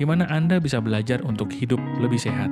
di 0.00 0.08
mana 0.08 0.24
Anda 0.32 0.56
bisa 0.56 0.80
belajar 0.80 1.20
untuk 1.28 1.52
hidup 1.52 1.76
lebih 2.00 2.16
sehat. 2.16 2.48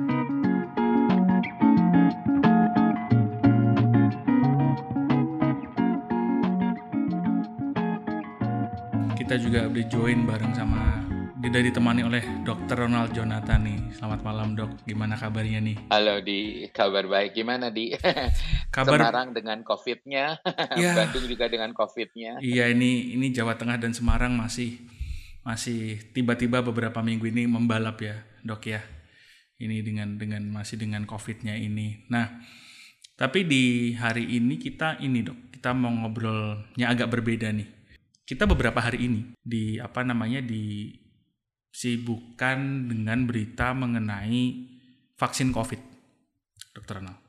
Kita 9.17 9.41
juga 9.41 9.65
udah 9.65 9.85
join 9.89 10.29
bareng 10.29 10.53
sama 10.53 11.01
tidak 11.41 11.73
ditemani 11.73 12.05
oleh 12.05 12.21
Dr. 12.45 12.85
Ronald 12.85 13.17
Jonathan 13.17 13.65
nih. 13.65 13.97
Selamat 13.97 14.21
malam 14.21 14.53
dok, 14.53 14.85
gimana 14.85 15.17
kabarnya 15.17 15.57
nih? 15.57 15.89
Halo 15.89 16.21
di, 16.21 16.69
kabar 16.69 17.09
baik. 17.09 17.33
Gimana 17.33 17.73
di? 17.73 17.97
Kabar 18.69 19.01
Semarang 19.01 19.33
dengan 19.33 19.65
COVID-nya, 19.65 20.37
ya. 20.77 20.93
Bandung 21.01 21.25
juga 21.25 21.49
dengan 21.49 21.73
COVID-nya. 21.73 22.37
Iya 22.37 22.69
ini 22.69 23.17
ini 23.17 23.33
Jawa 23.33 23.57
Tengah 23.57 23.81
dan 23.81 23.97
Semarang 23.97 24.37
masih 24.37 24.98
masih 25.49 25.97
tiba-tiba 26.13 26.61
beberapa 26.61 27.01
minggu 27.01 27.25
ini 27.33 27.49
membalap 27.49 27.97
ya 28.05 28.21
dok 28.45 28.69
ya. 28.69 28.85
Ini 29.57 29.81
dengan 29.81 30.21
dengan 30.21 30.45
masih 30.53 30.77
dengan 30.77 31.09
COVID-nya 31.09 31.57
ini. 31.57 32.05
Nah 32.13 32.29
tapi 33.17 33.49
di 33.49 33.97
hari 33.97 34.37
ini 34.37 34.61
kita 34.61 35.01
ini 35.01 35.25
dok 35.25 35.49
kita 35.57 35.73
mau 35.73 35.89
ngobrolnya 35.89 36.85
agak 36.85 37.09
berbeda 37.09 37.49
nih. 37.49 37.65
Kita 38.29 38.45
beberapa 38.45 38.77
hari 38.77 39.09
ini 39.09 39.21
di 39.41 39.81
apa 39.81 40.05
namanya 40.05 40.45
di 40.45 40.93
sibukkan 41.73 42.89
dengan 42.93 43.25
berita 43.25 43.73
mengenai 43.73 44.69
vaksin 45.17 45.49
COVID, 45.49 45.81
Dokter 46.77 47.01
Ronald. 47.01 47.19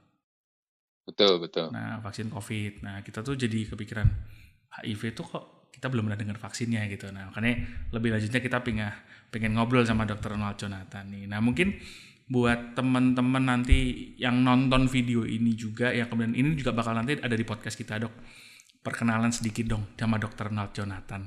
Betul, 1.05 1.43
betul. 1.43 1.75
Nah, 1.75 1.99
vaksin 1.99 2.31
COVID. 2.31 2.87
Nah, 2.87 3.03
kita 3.03 3.27
tuh 3.27 3.35
jadi 3.35 3.67
kepikiran 3.67 4.07
HIV 4.71 5.19
itu 5.19 5.23
kok 5.27 5.60
kita 5.81 5.89
belum 5.89 6.13
pernah 6.13 6.21
dengar 6.21 6.37
vaksinnya 6.37 6.85
gitu. 6.93 7.09
Nah, 7.09 7.33
makanya 7.33 7.57
lebih 7.97 8.13
lanjutnya 8.13 8.45
kita 8.45 8.61
pengen 8.61 8.93
pengen 9.33 9.57
ngobrol 9.57 9.81
sama 9.89 10.05
Dokter 10.05 10.37
Ronald 10.37 10.61
Jonathan 10.61 11.09
nih. 11.09 11.25
Nah, 11.25 11.41
mungkin 11.41 11.73
buat 12.29 12.77
teman-teman 12.77 13.41
nanti 13.41 14.13
yang 14.21 14.45
nonton 14.45 14.93
video 14.93 15.25
ini 15.25 15.57
juga 15.57 15.89
ya 15.89 16.05
kemudian 16.05 16.37
ini 16.37 16.53
juga 16.53 16.77
bakal 16.77 16.93
nanti 17.01 17.17
ada 17.17 17.33
di 17.33 17.49
podcast 17.49 17.81
kita, 17.81 17.97
Dok. 17.97 18.13
Perkenalan 18.85 19.33
sedikit 19.33 19.73
dong 19.73 19.97
sama 19.97 20.21
Dokter 20.21 20.53
Ronald 20.53 20.77
Jonathan. 20.77 21.25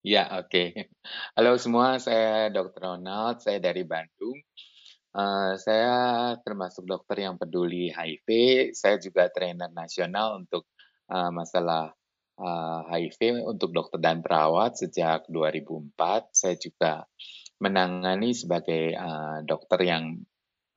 Ya, 0.00 0.32
oke. 0.40 0.88
Halo 1.36 1.60
semua, 1.60 2.00
saya 2.00 2.48
Dr. 2.48 2.80
Ronald, 2.96 3.44
saya 3.44 3.60
dari 3.60 3.84
Bandung. 3.84 4.40
Uh, 5.12 5.52
saya 5.60 6.32
termasuk 6.40 6.88
dokter 6.88 7.28
yang 7.28 7.36
peduli 7.36 7.92
HIV. 7.92 8.28
Saya 8.72 8.96
juga 8.96 9.28
trainer 9.28 9.68
nasional 9.68 10.40
untuk 10.40 10.64
uh, 11.12 11.28
masalah 11.28 11.92
uh, 12.38 12.86
HIV 12.88 13.44
untuk 13.46 13.70
dokter 13.74 13.98
dan 14.02 14.20
perawat 14.20 14.78
sejak 14.78 15.26
2004. 15.30 16.34
Saya 16.34 16.56
juga 16.58 17.06
menangani 17.62 18.34
sebagai 18.34 18.94
uh, 18.98 19.40
dokter 19.46 19.86
yang 19.86 20.20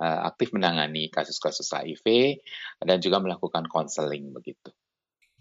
uh, 0.02 0.20
aktif 0.30 0.54
menangani 0.54 1.10
kasus-kasus 1.10 1.74
HIV 1.74 2.40
dan 2.82 2.98
juga 3.02 3.18
melakukan 3.22 3.66
konseling 3.66 4.34
begitu. 4.34 4.72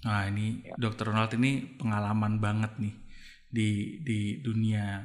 Nah, 0.05 0.29
ini 0.29 0.65
ya. 0.65 0.75
Dokter 0.77 1.09
Ronald 1.09 1.33
ini 1.37 1.77
pengalaman 1.81 2.41
banget 2.41 2.77
nih 2.77 2.95
di 3.47 3.69
di 4.05 4.19
dunia 4.45 5.01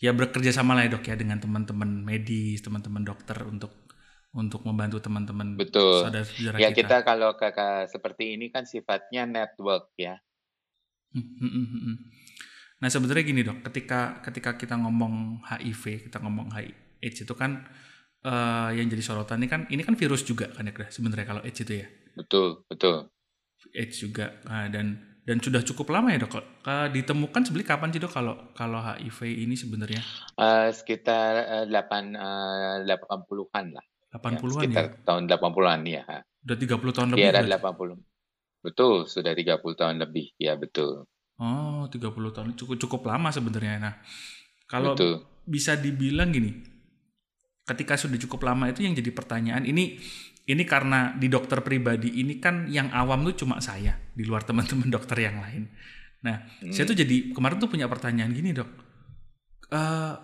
ya 0.00 0.16
bekerja 0.16 0.56
sama 0.56 0.72
lah 0.72 0.88
ya 0.88 0.96
dok 0.96 1.04
ya 1.04 1.16
dengan 1.18 1.36
teman-teman 1.36 2.00
medis, 2.00 2.64
teman-teman 2.64 3.04
dokter 3.04 3.36
untuk 3.44 3.90
untuk 4.30 4.62
membantu 4.62 5.02
teman-teman 5.02 5.58
betul 5.58 6.06
saudara 6.06 6.22
ya 6.62 6.70
kita. 6.70 6.86
kita 6.86 6.96
kalau 7.02 7.34
kakak 7.34 7.90
seperti 7.90 8.38
ini 8.38 8.46
kan 8.54 8.62
sifatnya 8.62 9.26
network 9.26 9.90
ya 9.98 10.22
nah 12.80 12.88
sebenarnya 12.88 13.24
gini 13.26 13.40
dok 13.44 13.66
ketika 13.68 14.24
ketika 14.24 14.56
kita 14.56 14.74
ngomong 14.80 15.44
HIV 15.44 16.08
kita 16.08 16.22
ngomong 16.22 16.54
AIDS 16.56 17.26
itu 17.26 17.34
kan 17.36 17.66
uh, 18.24 18.70
yang 18.72 18.88
jadi 18.88 19.02
sorotan 19.04 19.42
ini 19.44 19.48
kan 19.50 19.60
ini 19.68 19.82
kan 19.84 19.98
virus 19.98 20.24
juga 20.24 20.48
kan 20.48 20.64
ya 20.64 20.72
sebenarnya 20.88 21.26
kalau 21.28 21.42
AIDS 21.44 21.60
itu 21.60 21.84
ya 21.84 21.86
betul 22.16 22.64
betul 22.70 23.12
AIDS 23.76 24.00
juga 24.00 24.40
nah, 24.48 24.66
dan 24.72 25.10
dan 25.20 25.36
sudah 25.38 25.62
cukup 25.62 25.94
lama 25.94 26.10
ya 26.10 26.18
dok. 26.18 26.42
Ditemukan 26.90 27.46
sebenarnya 27.46 27.68
kapan 27.70 27.88
sih 27.92 28.00
dok 28.00 28.10
kalau 28.10 28.34
kalau 28.56 28.80
HIV 28.82 29.46
ini 29.46 29.54
sebenarnya? 29.54 30.02
Uh, 30.34 30.72
sekitar 30.72 31.46
delapan 31.68 32.16
delapan 32.82 33.18
puluhan 33.28 33.64
lah. 33.76 33.84
Delapan 34.10 34.32
ya, 34.32 34.38
puluhan 34.40 34.68
ya. 34.74 34.82
tahun 35.06 35.22
delapan 35.30 35.50
puluhan 35.54 35.80
ya. 35.86 36.02
Sudah 36.42 36.56
tiga 36.58 36.74
puluh 36.80 36.92
tahun 36.96 37.14
lebih. 37.14 37.30
Iya 37.30 37.46
delapan 37.46 37.72
puluh. 37.76 37.96
Betul, 38.60 39.08
sudah 39.08 39.32
tiga 39.32 39.56
puluh 39.60 39.76
tahun 39.76 40.00
lebih. 40.00 40.36
Ya 40.36 40.56
betul. 40.56 41.08
Oh, 41.40 41.88
tiga 41.88 42.12
puluh 42.12 42.30
tahun 42.30 42.52
cukup 42.56 42.76
cukup 42.76 43.08
lama 43.08 43.32
sebenarnya. 43.32 43.80
Nah, 43.80 43.94
kalau 44.68 44.92
betul. 44.92 45.24
bisa 45.48 45.76
dibilang 45.80 46.28
gini, 46.28 46.52
ketika 47.64 47.96
sudah 47.96 48.20
cukup 48.20 48.44
lama 48.44 48.68
itu 48.68 48.84
yang 48.84 48.92
jadi 48.92 49.08
pertanyaan 49.10 49.64
ini 49.64 49.96
ini 50.44 50.62
karena 50.68 51.16
di 51.16 51.32
dokter 51.32 51.64
pribadi 51.64 52.20
ini 52.20 52.36
kan 52.42 52.68
yang 52.68 52.92
awam 52.92 53.24
tuh 53.32 53.46
cuma 53.46 53.62
saya 53.64 53.96
di 54.12 54.28
luar 54.28 54.44
teman-teman 54.44 54.92
dokter 54.96 55.16
yang 55.24 55.40
lain. 55.40 55.72
Nah, 56.20 56.44
hmm. 56.60 56.72
saya 56.76 56.84
tuh 56.84 56.96
jadi 56.98 57.32
kemarin 57.32 57.56
tuh 57.56 57.72
punya 57.72 57.88
pertanyaan 57.88 58.36
gini 58.36 58.52
dok, 58.52 58.68
uh, 59.72 60.14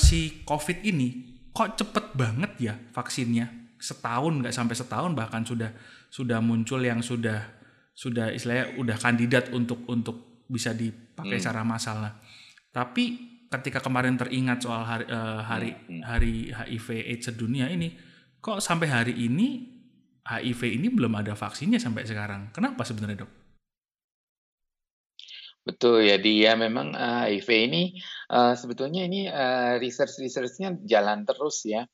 si 0.00 0.40
COVID 0.46 0.86
ini 0.86 1.40
kok 1.50 1.76
cepet 1.76 2.14
banget 2.14 2.52
ya 2.62 2.74
vaksinnya 2.94 3.76
setahun 3.80 4.44
nggak 4.44 4.54
sampai 4.54 4.76
setahun 4.76 5.12
bahkan 5.18 5.42
sudah 5.42 5.74
sudah 6.10 6.42
muncul 6.42 6.82
yang 6.82 7.00
sudah 7.00 7.46
sudah 7.94 8.34
istilahnya 8.34 8.76
udah 8.76 8.96
kandidat 8.98 9.54
untuk 9.54 9.86
untuk 9.86 10.44
bisa 10.50 10.74
dipakai 10.74 11.38
hmm. 11.38 11.42
secara 11.42 11.62
massal. 11.62 12.02
Nah, 12.02 12.18
tapi 12.74 13.30
ketika 13.50 13.78
kemarin 13.78 14.18
teringat 14.18 14.62
soal 14.62 14.82
hari 14.82 15.06
uh, 15.06 15.42
hari, 15.46 15.70
hmm. 15.74 16.02
hari 16.02 16.34
HIV 16.50 16.88
AIDS 17.06 17.30
sedunia 17.30 17.70
ini 17.70 17.94
kok 18.42 18.58
sampai 18.58 18.90
hari 18.90 19.14
ini 19.14 19.78
HIV 20.26 20.78
ini 20.78 20.90
belum 20.90 21.14
ada 21.16 21.38
vaksinnya 21.38 21.78
sampai 21.78 22.06
sekarang. 22.06 22.50
Kenapa 22.52 22.82
sebenarnya 22.82 23.24
dok? 23.24 23.39
Betul 25.60 26.08
ya 26.08 26.16
dia 26.16 26.56
memang 26.56 26.96
uh, 26.96 27.28
HIV 27.28 27.48
ini 27.68 27.82
uh, 28.32 28.56
sebetulnya 28.56 29.04
ini 29.04 29.28
uh, 29.28 29.76
research 29.76 30.16
researchnya 30.16 30.80
jalan 30.88 31.28
terus 31.28 31.60
ya. 31.68 31.84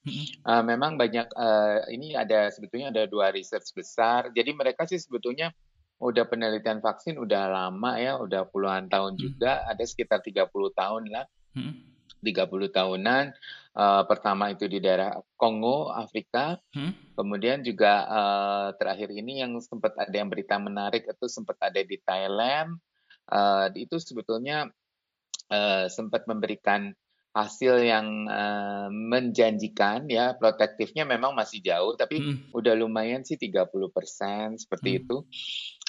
Uh, 0.46 0.62
memang 0.62 0.94
banyak 0.94 1.26
uh, 1.34 1.82
ini 1.90 2.14
ada 2.14 2.46
sebetulnya 2.54 2.94
ada 2.94 3.10
dua 3.10 3.34
research 3.34 3.74
besar. 3.74 4.30
Jadi 4.30 4.54
mereka 4.54 4.86
sih 4.86 5.02
sebetulnya 5.02 5.50
udah 5.96 6.28
penelitian 6.28 6.84
vaksin 6.84 7.16
udah 7.16 7.48
lama 7.48 7.96
ya, 7.96 8.20
udah 8.20 8.44
puluhan 8.52 8.92
tahun 8.92 9.16
juga, 9.16 9.64
ada 9.64 9.80
sekitar 9.80 10.20
30 10.20 10.44
tahun 10.76 11.02
lah. 11.08 11.24
30 12.20 12.72
tahunan. 12.72 13.24
Uh, 13.76 14.02
pertama 14.08 14.48
itu 14.52 14.64
di 14.68 14.80
daerah 14.80 15.16
Kongo, 15.36 15.92
Afrika. 15.92 16.56
Hmm? 16.72 16.92
Kemudian 17.12 17.60
juga 17.64 18.04
uh, 18.08 18.68
terakhir 18.76 19.12
ini 19.12 19.40
yang 19.44 19.56
sempat 19.60 19.96
ada 19.96 20.12
yang 20.12 20.28
berita 20.28 20.56
menarik 20.56 21.04
itu 21.08 21.26
sempat 21.28 21.56
ada 21.60 21.80
di 21.80 21.96
Thailand. 22.00 22.76
Uh, 23.26 23.68
itu 23.74 23.98
sebetulnya 23.98 24.70
uh, 25.50 25.86
sempat 25.90 26.24
memberikan 26.30 26.94
hasil 27.36 27.84
yang 27.84 28.24
uh, 28.32 28.88
menjanjikan 28.88 30.08
ya 30.08 30.32
protektifnya 30.40 31.04
memang 31.04 31.36
masih 31.36 31.60
jauh 31.60 31.92
tapi 31.92 32.16
hmm. 32.16 32.56
udah 32.56 32.72
lumayan 32.72 33.28
sih 33.28 33.36
30% 33.36 33.68
seperti 34.56 34.88
hmm. 34.96 34.98
itu. 35.04 35.16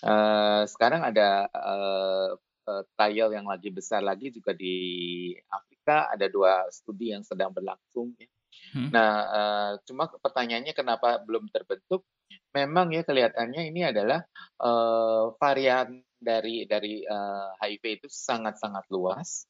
Uh, 0.04 0.68
sekarang 0.68 1.08
ada 1.08 1.48
uh, 1.48 2.36
uh, 2.68 2.84
trial 3.00 3.32
yang 3.32 3.48
lagi 3.48 3.72
besar 3.72 4.04
lagi 4.04 4.28
juga 4.30 4.52
di 4.52 5.32
Afrika 5.48 6.12
ada 6.12 6.28
dua 6.28 6.68
studi 6.68 7.16
yang 7.16 7.24
sedang 7.24 7.56
berlangsung. 7.56 8.12
Ya. 8.20 8.28
Hmm. 8.76 8.90
Nah, 8.92 9.12
uh, 9.32 9.72
cuma 9.88 10.12
pertanyaannya 10.12 10.76
kenapa 10.76 11.24
belum 11.24 11.48
terbentuk? 11.48 12.04
Memang 12.52 12.92
ya 12.92 13.08
kelihatannya 13.08 13.72
ini 13.72 13.88
adalah 13.88 14.20
uh, 14.60 15.32
varian 15.40 16.04
dari 16.18 16.66
dari 16.66 17.06
uh, 17.06 17.54
HIV 17.62 18.04
itu 18.04 18.08
sangat-sangat 18.10 18.86
luas. 18.90 19.46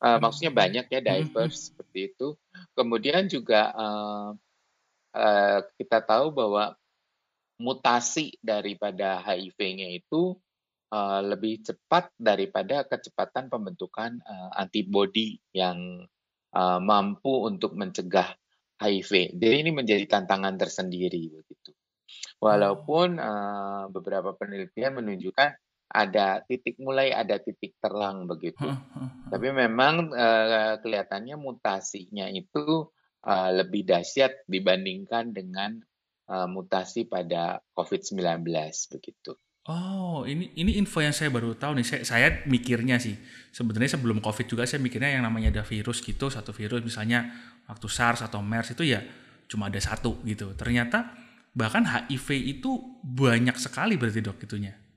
Uh, 0.00 0.16
hmm. 0.16 0.18
Maksudnya 0.24 0.52
banyak 0.52 0.86
ya 0.90 1.00
hmm. 1.00 1.08
diverse 1.08 1.58
hmm. 1.58 1.66
seperti 1.72 1.98
itu. 2.14 2.28
Kemudian 2.74 3.28
juga 3.30 3.70
uh, 3.72 4.30
uh, 5.14 5.58
kita 5.78 5.98
tahu 6.04 6.32
bahwa 6.34 6.74
mutasi 7.60 8.40
daripada 8.40 9.20
HIV-nya 9.20 9.92
itu 9.92 10.32
uh, 10.90 11.20
lebih 11.20 11.60
cepat 11.60 12.08
daripada 12.16 12.88
kecepatan 12.88 13.52
pembentukan 13.52 14.16
uh, 14.24 14.50
antibodi 14.56 15.36
yang 15.52 16.08
uh, 16.56 16.80
mampu 16.80 17.44
untuk 17.46 17.76
mencegah 17.76 18.32
HIV. 18.80 19.36
Jadi 19.36 19.56
ini 19.60 19.70
menjadi 19.76 20.08
tantangan 20.08 20.56
tersendiri 20.56 21.20
begitu. 21.28 21.76
Walaupun 22.40 23.20
uh, 23.20 23.92
beberapa 23.92 24.32
penelitian 24.32 24.96
menunjukkan 24.96 25.52
ada 25.90 26.46
titik 26.46 26.78
mulai 26.78 27.10
ada 27.10 27.42
titik 27.42 27.74
terang 27.82 28.30
begitu. 28.30 28.62
Tapi 29.26 29.48
memang 29.50 30.14
uh, 30.14 30.78
kelihatannya 30.78 31.34
mutasinya 31.34 32.30
itu 32.30 32.86
uh, 33.26 33.50
lebih 33.50 33.82
dahsyat 33.82 34.46
dibandingkan 34.46 35.34
dengan 35.34 35.82
uh, 36.30 36.46
mutasi 36.46 37.10
pada 37.10 37.58
COVID-19 37.74 38.46
begitu. 38.94 39.34
Oh, 39.68 40.24
ini 40.24 40.56
ini 40.56 40.80
info 40.80 41.04
yang 41.04 41.12
saya 41.12 41.28
baru 41.28 41.52
tahu 41.58 41.82
nih. 41.82 41.86
Saya, 41.86 42.02
saya 42.06 42.28
mikirnya 42.46 42.96
sih 42.96 43.18
sebenarnya 43.50 43.98
sebelum 43.98 44.22
COVID 44.22 44.46
juga 44.46 44.64
saya 44.64 44.80
mikirnya 44.80 45.20
yang 45.20 45.26
namanya 45.26 45.52
ada 45.58 45.62
virus 45.66 46.00
gitu, 46.00 46.30
satu 46.30 46.54
virus 46.54 46.80
misalnya 46.86 47.28
waktu 47.68 47.86
SARS 47.90 48.24
atau 48.24 48.40
MERS 48.40 48.72
itu 48.78 48.88
ya 48.88 49.02
cuma 49.50 49.68
ada 49.68 49.78
satu 49.82 50.22
gitu. 50.22 50.54
Ternyata 50.54 51.12
bahkan 51.50 51.82
HIV 51.82 52.28
itu 52.56 52.70
banyak 53.02 53.58
sekali 53.58 53.98
berarti 53.98 54.22
dok 54.22 54.38
itunya 54.38 54.89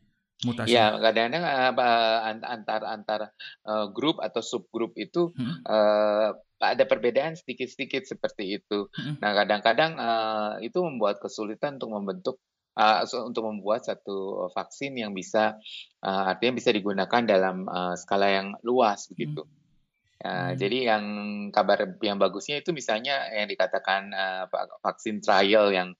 mutasi. 0.45 0.75
Ya 0.75 0.95
kadang-kadang 0.99 1.43
uh, 1.43 2.21
antar 2.43 2.81
antar 2.83 3.21
uh, 3.67 3.87
grup 3.91 4.19
atau 4.19 4.43
subgrup 4.43 4.93
itu 4.99 5.31
hmm. 5.33 5.63
uh, 5.67 6.35
ada 6.63 6.83
perbedaan 6.87 7.35
sedikit-sedikit 7.35 8.07
seperti 8.07 8.59
itu. 8.61 8.87
Hmm. 8.95 9.19
Nah 9.19 9.31
kadang-kadang 9.35 9.91
uh, 9.99 10.51
itu 10.63 10.79
membuat 10.79 11.19
kesulitan 11.19 11.75
untuk 11.81 11.91
membentuk 11.91 12.35
uh, 12.79 13.03
untuk 13.25 13.43
membuat 13.49 13.85
satu 13.85 14.49
vaksin 14.53 14.95
yang 14.97 15.11
bisa 15.11 15.59
uh, 16.01 16.23
artinya 16.31 16.57
bisa 16.57 16.69
digunakan 16.71 17.21
dalam 17.25 17.67
uh, 17.67 17.93
skala 17.99 18.31
yang 18.31 18.47
luas 18.63 19.11
begitu. 19.11 19.43
Hmm. 19.43 19.61
Uh, 20.23 20.31
hmm. 20.31 20.51
Jadi 20.55 20.77
yang 20.87 21.03
kabar 21.51 21.99
yang 21.99 22.15
bagusnya 22.15 22.63
itu 22.63 22.71
misalnya 22.71 23.27
yang 23.35 23.47
dikatakan 23.51 24.15
uh, 24.15 24.47
vaksin 24.79 25.19
trial 25.19 25.69
yang 25.75 25.91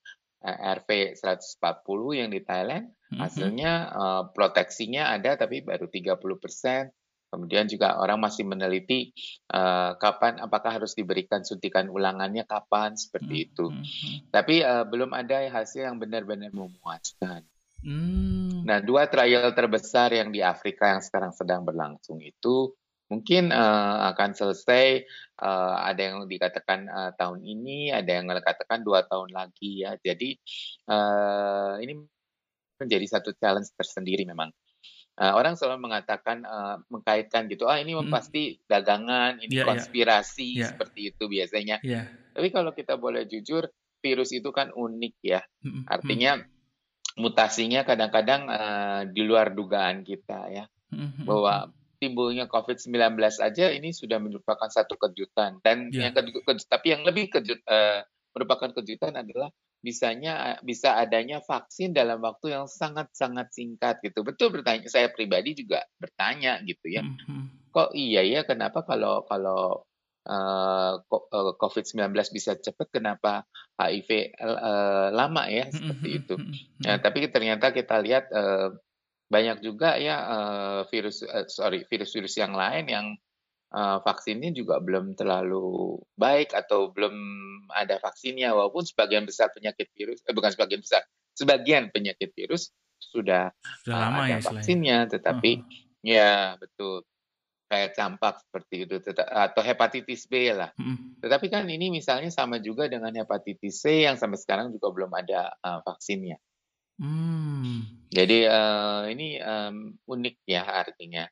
RV 0.43 1.15
140 1.15 2.19
yang 2.19 2.29
di 2.29 2.43
Thailand, 2.43 2.91
mm-hmm. 2.91 3.19
hasilnya 3.19 3.73
uh, 3.95 4.23
proteksinya 4.35 5.15
ada 5.15 5.39
tapi 5.39 5.63
baru 5.63 5.87
30 5.87 6.19
persen. 6.37 6.91
Kemudian 7.33 7.65
juga 7.65 7.97
orang 7.97 8.21
masih 8.21 8.45
meneliti 8.45 9.09
uh, 9.49 9.97
kapan, 9.97 10.37
apakah 10.37 10.77
harus 10.77 10.93
diberikan 10.93 11.41
suntikan 11.41 11.89
ulangannya 11.89 12.45
kapan 12.45 12.93
seperti 12.93 13.33
mm-hmm. 13.33 13.49
itu. 13.49 13.65
Tapi 14.29 14.61
uh, 14.61 14.85
belum 14.85 15.17
ada 15.17 15.41
hasil 15.49 15.89
yang 15.89 15.97
benar-benar 15.97 16.53
memuaskan. 16.53 17.41
Mm. 17.81 18.63
Nah, 18.63 18.79
dua 18.79 19.09
trial 19.11 19.51
terbesar 19.51 20.13
yang 20.15 20.29
di 20.29 20.39
Afrika 20.39 20.93
yang 20.93 21.01
sekarang 21.01 21.35
sedang 21.35 21.67
berlangsung 21.67 22.21
itu 22.23 22.71
mungkin 23.11 23.51
uh, 23.51 24.13
akan 24.15 24.31
selesai 24.35 25.03
uh, 25.41 25.75
ada 25.83 26.01
yang 26.01 26.17
dikatakan 26.27 26.87
uh, 26.87 27.11
tahun 27.15 27.43
ini, 27.43 27.91
ada 27.91 28.09
yang 28.21 28.29
dikatakan 28.29 28.83
dua 28.83 29.03
tahun 29.05 29.31
lagi 29.31 29.83
ya. 29.83 29.95
Jadi 29.99 30.39
uh, 30.87 31.79
ini 31.83 31.99
menjadi 32.79 33.05
satu 33.19 33.31
challenge 33.37 33.71
tersendiri 33.75 34.27
memang. 34.27 34.51
Uh, 35.13 35.29
orang 35.37 35.53
selalu 35.53 35.85
mengatakan 35.85 36.41
uh, 36.41 36.81
mengkaitkan 36.89 37.45
gitu, 37.45 37.69
ah 37.69 37.77
ini 37.77 37.93
hmm. 37.93 38.09
pasti 38.09 38.57
dagangan, 38.65 39.37
ini 39.45 39.61
yeah, 39.61 39.61
iya. 39.61 39.69
konspirasi 39.69 40.49
yeah. 40.57 40.73
seperti 40.73 41.13
itu 41.13 41.29
biasanya. 41.29 41.77
Yeah. 41.85 42.09
Tapi 42.33 42.49
kalau 42.49 42.73
kita 42.73 42.97
boleh 42.97 43.29
jujur, 43.29 43.69
virus 44.01 44.33
itu 44.33 44.49
kan 44.49 44.73
unik 44.73 45.15
ya. 45.21 45.45
Hmm. 45.61 45.85
Artinya 45.85 46.41
mutasinya 47.13 47.85
kadang-kadang 47.85 48.41
uh, 48.49 49.01
di 49.05 49.21
luar 49.21 49.53
dugaan 49.53 50.01
kita 50.01 50.49
ya, 50.49 50.65
hmm. 50.89 51.29
bahwa 51.29 51.69
timbulnya 52.03 52.51
COVID-19 52.51 53.15
aja 53.39 53.65
ini 53.71 53.95
sudah 53.95 54.19
merupakan 54.19 54.67
satu 54.67 54.99
kejutan 54.99 55.63
dan 55.63 55.87
yeah. 55.95 56.11
yang 56.11 56.13
kejut, 56.19 56.43
kejut, 56.43 56.67
tapi 56.67 56.91
yang 56.91 57.07
lebih 57.07 57.31
kejut 57.31 57.63
uh, 57.71 58.03
merupakan 58.35 58.75
kejutan 58.75 59.15
adalah 59.15 59.47
bisanya 59.83 60.59
bisa 60.63 60.95
adanya 60.95 61.43
vaksin 61.43 61.91
dalam 61.91 62.23
waktu 62.23 62.55
yang 62.55 62.67
sangat-sangat 62.71 63.51
singkat 63.51 63.99
gitu. 63.99 64.23
Betul 64.23 64.55
bertanya 64.55 64.87
saya 64.87 65.11
pribadi 65.11 65.59
juga 65.59 65.83
bertanya 65.99 66.59
gitu 66.63 66.87
ya. 66.87 67.03
Mm-hmm. 67.03 67.71
Kok 67.71 67.91
iya 67.91 68.23
ya 68.23 68.47
kenapa 68.47 68.87
kalau 68.87 69.27
kalau 69.27 69.83
uh, 70.23 71.03
COVID-19 71.59 72.15
bisa 72.31 72.55
cepat 72.55 72.95
kenapa 72.95 73.43
HIV 73.75 74.39
uh, 74.39 75.11
lama 75.11 75.51
ya 75.51 75.67
seperti 75.67 76.09
mm-hmm. 76.09 76.19
itu. 76.23 76.35
Nah, 76.87 76.95
tapi 77.03 77.27
ternyata 77.27 77.75
kita 77.75 77.99
lihat 77.99 78.31
uh, 78.31 78.71
banyak 79.33 79.65
juga 79.65 79.97
ya 79.97 80.17
uh, 80.21 80.79
virus 80.93 81.25
uh, 81.25 81.49
sorry 81.49 81.81
virus-virus 81.89 82.37
yang 82.37 82.53
lain 82.53 82.85
yang 82.85 83.05
uh, 83.73 83.97
vaksinnya 84.05 84.53
juga 84.53 84.77
belum 84.77 85.17
terlalu 85.17 85.97
baik 86.13 86.53
atau 86.53 86.93
belum 86.93 87.15
ada 87.73 87.97
vaksinnya 87.97 88.53
walaupun 88.53 88.85
sebagian 88.85 89.25
besar 89.25 89.49
penyakit 89.49 89.89
virus 89.97 90.21
eh, 90.29 90.33
bukan 90.37 90.53
sebagian 90.53 90.85
besar 90.85 91.01
sebagian 91.33 91.89
penyakit 91.89 92.29
virus 92.37 92.69
sudah, 93.01 93.49
sudah 93.81 93.97
uh, 93.97 94.01
lama 94.05 94.21
ada 94.29 94.31
ya 94.31 94.37
vaksinnya 94.45 94.97
tetapi 95.09 95.51
uh 95.57 95.65
-huh. 95.65 96.05
ya 96.05 96.31
betul 96.61 97.01
kayak 97.73 97.97
campak 97.97 98.37
seperti 98.37 98.85
itu 98.85 99.01
atau 99.17 99.61
hepatitis 99.65 100.29
B 100.29 100.53
lah. 100.53 100.69
Hmm. 100.77 101.17
Tetapi 101.17 101.49
kan 101.49 101.65
ini 101.65 101.89
misalnya 101.89 102.29
sama 102.29 102.61
juga 102.61 102.85
dengan 102.85 103.09
hepatitis 103.17 103.81
C 103.81 104.05
yang 104.05 104.13
sampai 104.13 104.37
sekarang 104.37 104.69
juga 104.69 104.93
belum 104.93 105.09
ada 105.09 105.57
uh, 105.57 105.81
vaksinnya. 105.81 106.37
Hmm. 107.01 107.85
Jadi 108.13 108.45
uh, 108.45 109.09
ini 109.09 109.41
um, 109.41 109.97
unik 110.05 110.35
ya 110.45 110.63
artinya. 110.65 111.25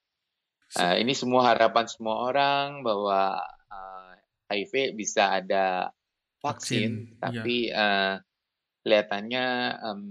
Uh, 0.71 0.95
ini 0.97 1.11
semua 1.11 1.51
harapan 1.51 1.85
semua 1.85 2.31
orang 2.31 2.81
bahwa 2.81 3.37
uh, 3.69 4.11
HIV 4.49 4.95
bisa 4.95 5.35
ada 5.35 5.91
vaksin, 6.39 7.15
vaksin 7.19 7.21
tapi 7.21 7.69
ya. 7.69 7.75
uh, 7.77 8.15
kelihatannya 8.81 9.45
um, 9.83 10.03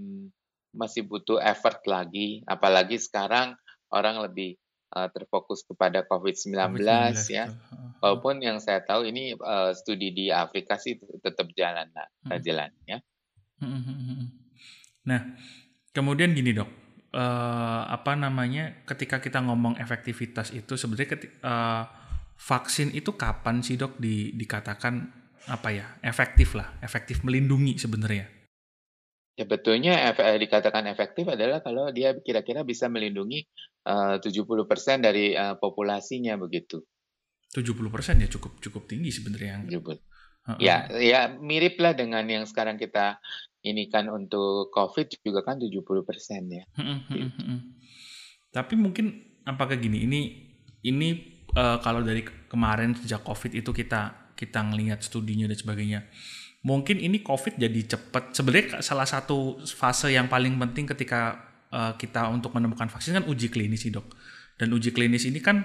masih 0.71 1.03
butuh 1.03 1.43
effort 1.43 1.83
lagi. 1.89 2.45
Apalagi 2.47 3.01
sekarang 3.01 3.57
orang 3.91 4.23
lebih 4.23 4.55
uh, 4.95 5.11
terfokus 5.11 5.67
kepada 5.67 6.07
COVID-19 6.07 6.55
COVID 6.55 7.27
ya. 7.27 7.45
Walaupun 7.99 8.39
yang 8.39 8.63
saya 8.63 8.79
tahu 8.81 9.07
ini 9.07 9.35
uh, 9.35 9.75
studi 9.75 10.15
di 10.15 10.31
Afrika 10.31 10.79
sih 10.79 10.97
tetap 11.19 11.51
jalan, 11.53 11.91
nah, 11.91 12.07
hmm. 12.25 12.39
jalan 12.41 12.71
ya. 12.87 12.97
Nah, 15.07 15.33
kemudian 15.95 16.33
gini 16.37 16.53
dok, 16.53 16.69
uh, 17.15 17.83
apa 17.89 18.13
namanya? 18.13 18.85
Ketika 18.85 19.17
kita 19.17 19.41
ngomong 19.41 19.81
efektivitas 19.81 20.53
itu 20.53 20.77
sebenarnya 20.77 21.17
uh, 21.41 21.83
vaksin 22.37 22.93
itu 22.93 23.13
kapan 23.17 23.65
sih 23.65 23.77
dok 23.77 23.97
di, 23.97 24.33
dikatakan 24.37 24.93
apa 25.49 25.69
ya 25.73 25.85
efektif 26.05 26.53
lah, 26.53 26.77
efektif 26.85 27.25
melindungi 27.25 27.81
sebenarnya? 27.81 28.29
Ya 29.39 29.47
betulnya 29.47 30.11
eh, 30.11 30.37
dikatakan 30.37 30.85
efektif 30.91 31.25
adalah 31.25 31.63
kalau 31.63 31.89
dia 31.89 32.13
kira-kira 32.19 32.61
bisa 32.61 32.91
melindungi 32.91 33.47
uh, 33.89 34.21
70% 34.21 35.01
dari 35.01 35.33
uh, 35.33 35.57
populasinya 35.57 36.37
begitu. 36.37 36.83
70% 37.51 38.21
ya 38.21 38.27
cukup 38.29 38.61
cukup 38.61 38.83
tinggi 38.85 39.09
sebenarnya. 39.11 39.65
-uh. 39.65 39.97
Ya, 40.57 40.89
ya 40.97 41.29
mirip 41.37 41.77
lah 41.77 41.93
dengan 41.93 42.25
yang 42.25 42.49
sekarang 42.49 42.81
kita 42.81 43.21
ini 43.61 43.87
kan 43.93 44.09
untuk 44.09 44.73
COVID 44.73 45.21
juga 45.21 45.45
kan 45.45 45.61
70 45.61 45.85
persen 46.01 46.49
ya. 46.49 46.63
Gitu. 47.13 47.29
Tapi 48.49 48.73
mungkin 48.73 49.37
apakah 49.45 49.77
gini, 49.77 50.03
ini 50.09 50.21
ini 50.81 51.09
uh, 51.53 51.77
kalau 51.79 52.01
dari 52.01 52.25
kemarin 52.49 52.97
sejak 52.97 53.21
COVID 53.21 53.53
itu 53.53 53.69
kita 53.69 54.33
kita 54.33 54.65
ngelihat 54.65 55.05
studinya 55.05 55.45
dan 55.45 55.57
sebagainya, 55.57 55.99
mungkin 56.65 56.97
ini 56.97 57.21
COVID 57.21 57.61
jadi 57.61 57.81
cepat. 57.97 58.33
Sebenarnya 58.33 58.81
salah 58.81 59.05
satu 59.05 59.61
fase 59.61 60.09
yang 60.09 60.25
paling 60.25 60.57
penting 60.57 60.89
ketika 60.89 61.37
uh, 61.69 61.93
kita 61.95 62.27
untuk 62.33 62.57
menemukan 62.57 62.89
vaksin 62.89 63.21
kan 63.21 63.25
uji 63.29 63.53
klinis 63.53 63.85
sih 63.85 63.93
dok. 63.93 64.09
Dan 64.57 64.73
uji 64.73 64.89
klinis 64.89 65.29
ini 65.29 65.37
kan 65.37 65.63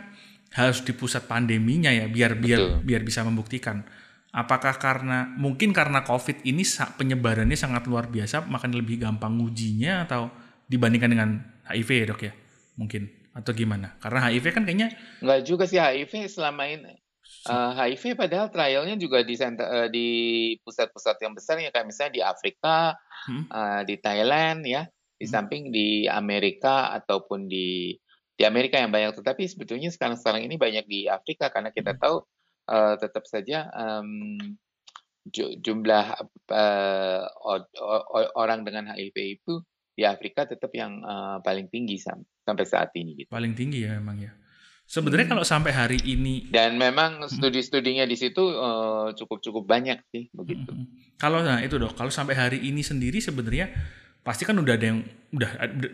harus 0.52 0.85
di 0.85 0.92
pusat 0.92 1.25
pandeminya 1.25 1.88
ya, 1.88 2.06
biar 2.06 2.37
biar 2.37 2.61
Betul. 2.61 2.85
biar 2.85 3.02
bisa 3.02 3.25
membuktikan 3.25 3.88
Apakah 4.37 4.76
karena 4.76 5.33
mungkin 5.40 5.73
karena 5.73 6.05
COVID 6.05 6.45
ini 6.45 6.61
penyebarannya 7.00 7.57
sangat 7.57 7.88
luar 7.88 8.12
biasa, 8.12 8.45
makan 8.45 8.76
lebih 8.76 9.00
gampang 9.00 9.33
ujinya 9.40 10.05
atau 10.05 10.28
dibandingkan 10.69 11.09
dengan 11.09 11.40
HIV 11.64 11.88
ya 11.88 12.05
dok 12.12 12.21
ya? 12.21 12.33
Mungkin 12.76 13.33
atau 13.33 13.57
gimana? 13.57 13.97
Karena 13.97 14.28
HIV 14.28 14.45
kan 14.52 14.69
kayaknya 14.69 14.93
nggak 15.25 15.40
juga 15.40 15.64
sih 15.64 15.81
HIV 15.81 16.28
selama 16.28 16.69
ini. 16.69 17.00
Uh, 17.49 17.73
HIV 17.81 18.12
padahal 18.12 18.52
trialnya 18.52 19.00
juga 19.00 19.25
di 19.25 19.40
uh, 19.40 19.88
di 19.88 20.09
pusat-pusat 20.61 21.16
yang 21.25 21.33
besar 21.33 21.57
ya 21.57 21.73
kayak 21.73 21.88
misalnya 21.88 22.12
di 22.12 22.23
Afrika, 22.23 22.93
hmm. 23.33 23.45
uh, 23.49 23.83
di 23.88 23.97
Thailand 23.97 24.69
ya, 24.69 24.85
di 25.16 25.25
hmm. 25.25 25.33
samping 25.33 25.62
di 25.73 26.05
Amerika 26.12 26.93
ataupun 26.93 27.49
di 27.49 27.97
di 28.37 28.45
Amerika 28.45 28.76
yang 28.76 28.93
banyak. 28.93 29.16
Tetapi 29.16 29.49
sebetulnya 29.49 29.88
sekarang-sekarang 29.88 30.45
ini 30.45 30.61
banyak 30.61 30.85
di 30.85 31.09
Afrika 31.09 31.49
karena 31.49 31.73
kita 31.73 31.97
hmm. 31.97 32.00
tahu 32.05 32.16
uh, 32.70 32.94
tetap 33.00 33.25
saja 33.26 33.70
um, 33.73 34.38
jumlah 35.35 36.06
uh, 36.54 37.25
orang 38.38 38.62
dengan 38.62 38.94
HIV 38.94 39.16
itu 39.42 39.62
di 39.96 40.04
Afrika 40.04 40.44
tetap 40.44 40.70
yang 40.76 41.00
uh, 41.02 41.40
paling 41.40 41.73
tinggi 41.73 41.96
sam 41.96 42.23
sampai 42.44 42.64
saat 42.68 42.92
ini. 42.94 43.16
Gitu. 43.25 43.28
Paling 43.32 43.56
tinggi 43.56 43.88
ya 43.88 43.96
memang 43.96 44.20
ya. 44.20 44.32
Sebenarnya 44.87 45.26
hmm. 45.26 45.35
kalau 45.35 45.42
sampai 45.42 45.75
hari 45.75 45.99
ini 46.06 46.46
dan 46.46 46.78
memang 46.78 47.26
studi-studinya 47.26 48.06
di 48.06 48.14
situ 48.14 48.38
uh, 48.38 49.11
cukup-cukup 49.18 49.66
banyak 49.66 49.99
sih 50.14 50.30
begitu. 50.30 50.70
Hmm. 50.70 50.87
Kalau 51.18 51.42
nah 51.42 51.58
itu 51.58 51.75
dok, 51.75 51.99
kalau 51.99 52.12
sampai 52.12 52.38
hari 52.38 52.62
ini 52.62 52.87
sendiri 52.87 53.18
sebenarnya 53.18 53.66
pasti 54.26 54.42
kan 54.42 54.59
udah 54.59 54.75
ada 54.75 54.87
yang 54.90 55.06
udah 55.30 55.50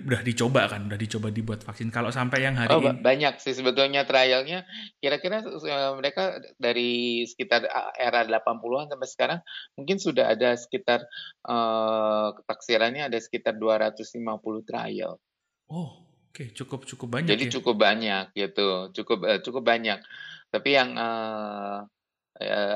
udah 0.08 0.20
dicoba 0.24 0.64
kan, 0.64 0.88
udah 0.88 0.96
dicoba 0.96 1.28
dibuat 1.28 1.60
vaksin. 1.60 1.92
Kalau 1.92 2.08
sampai 2.08 2.48
yang 2.48 2.56
hari 2.56 2.72
oh, 2.72 2.80
ini 2.80 3.04
banyak 3.04 3.36
sih 3.36 3.52
sebetulnya 3.52 4.08
trialnya. 4.08 4.64
Kira-kira 5.04 5.44
uh, 5.44 5.92
mereka 6.00 6.40
dari 6.56 7.28
sekitar 7.28 7.68
era 8.00 8.24
80-an 8.24 8.88
sampai 8.88 9.08
sekarang 9.12 9.38
mungkin 9.76 10.00
sudah 10.00 10.32
ada 10.32 10.56
sekitar 10.56 11.04
uh, 11.44 12.32
taksirannya 12.48 13.12
ada 13.12 13.20
sekitar 13.20 13.60
250 13.60 14.16
trial. 14.64 15.20
Oh, 15.68 16.00
oke, 16.32 16.32
okay. 16.32 16.48
cukup 16.56 16.88
cukup 16.88 17.20
banyak. 17.20 17.36
Jadi 17.36 17.52
ya? 17.52 17.52
cukup 17.60 17.76
banyak 17.76 18.24
gitu, 18.32 18.96
cukup 18.96 19.28
uh, 19.28 19.40
cukup 19.44 19.60
banyak. 19.60 20.00
Tapi 20.48 20.68
yang 20.72 20.96
uh, 20.96 21.84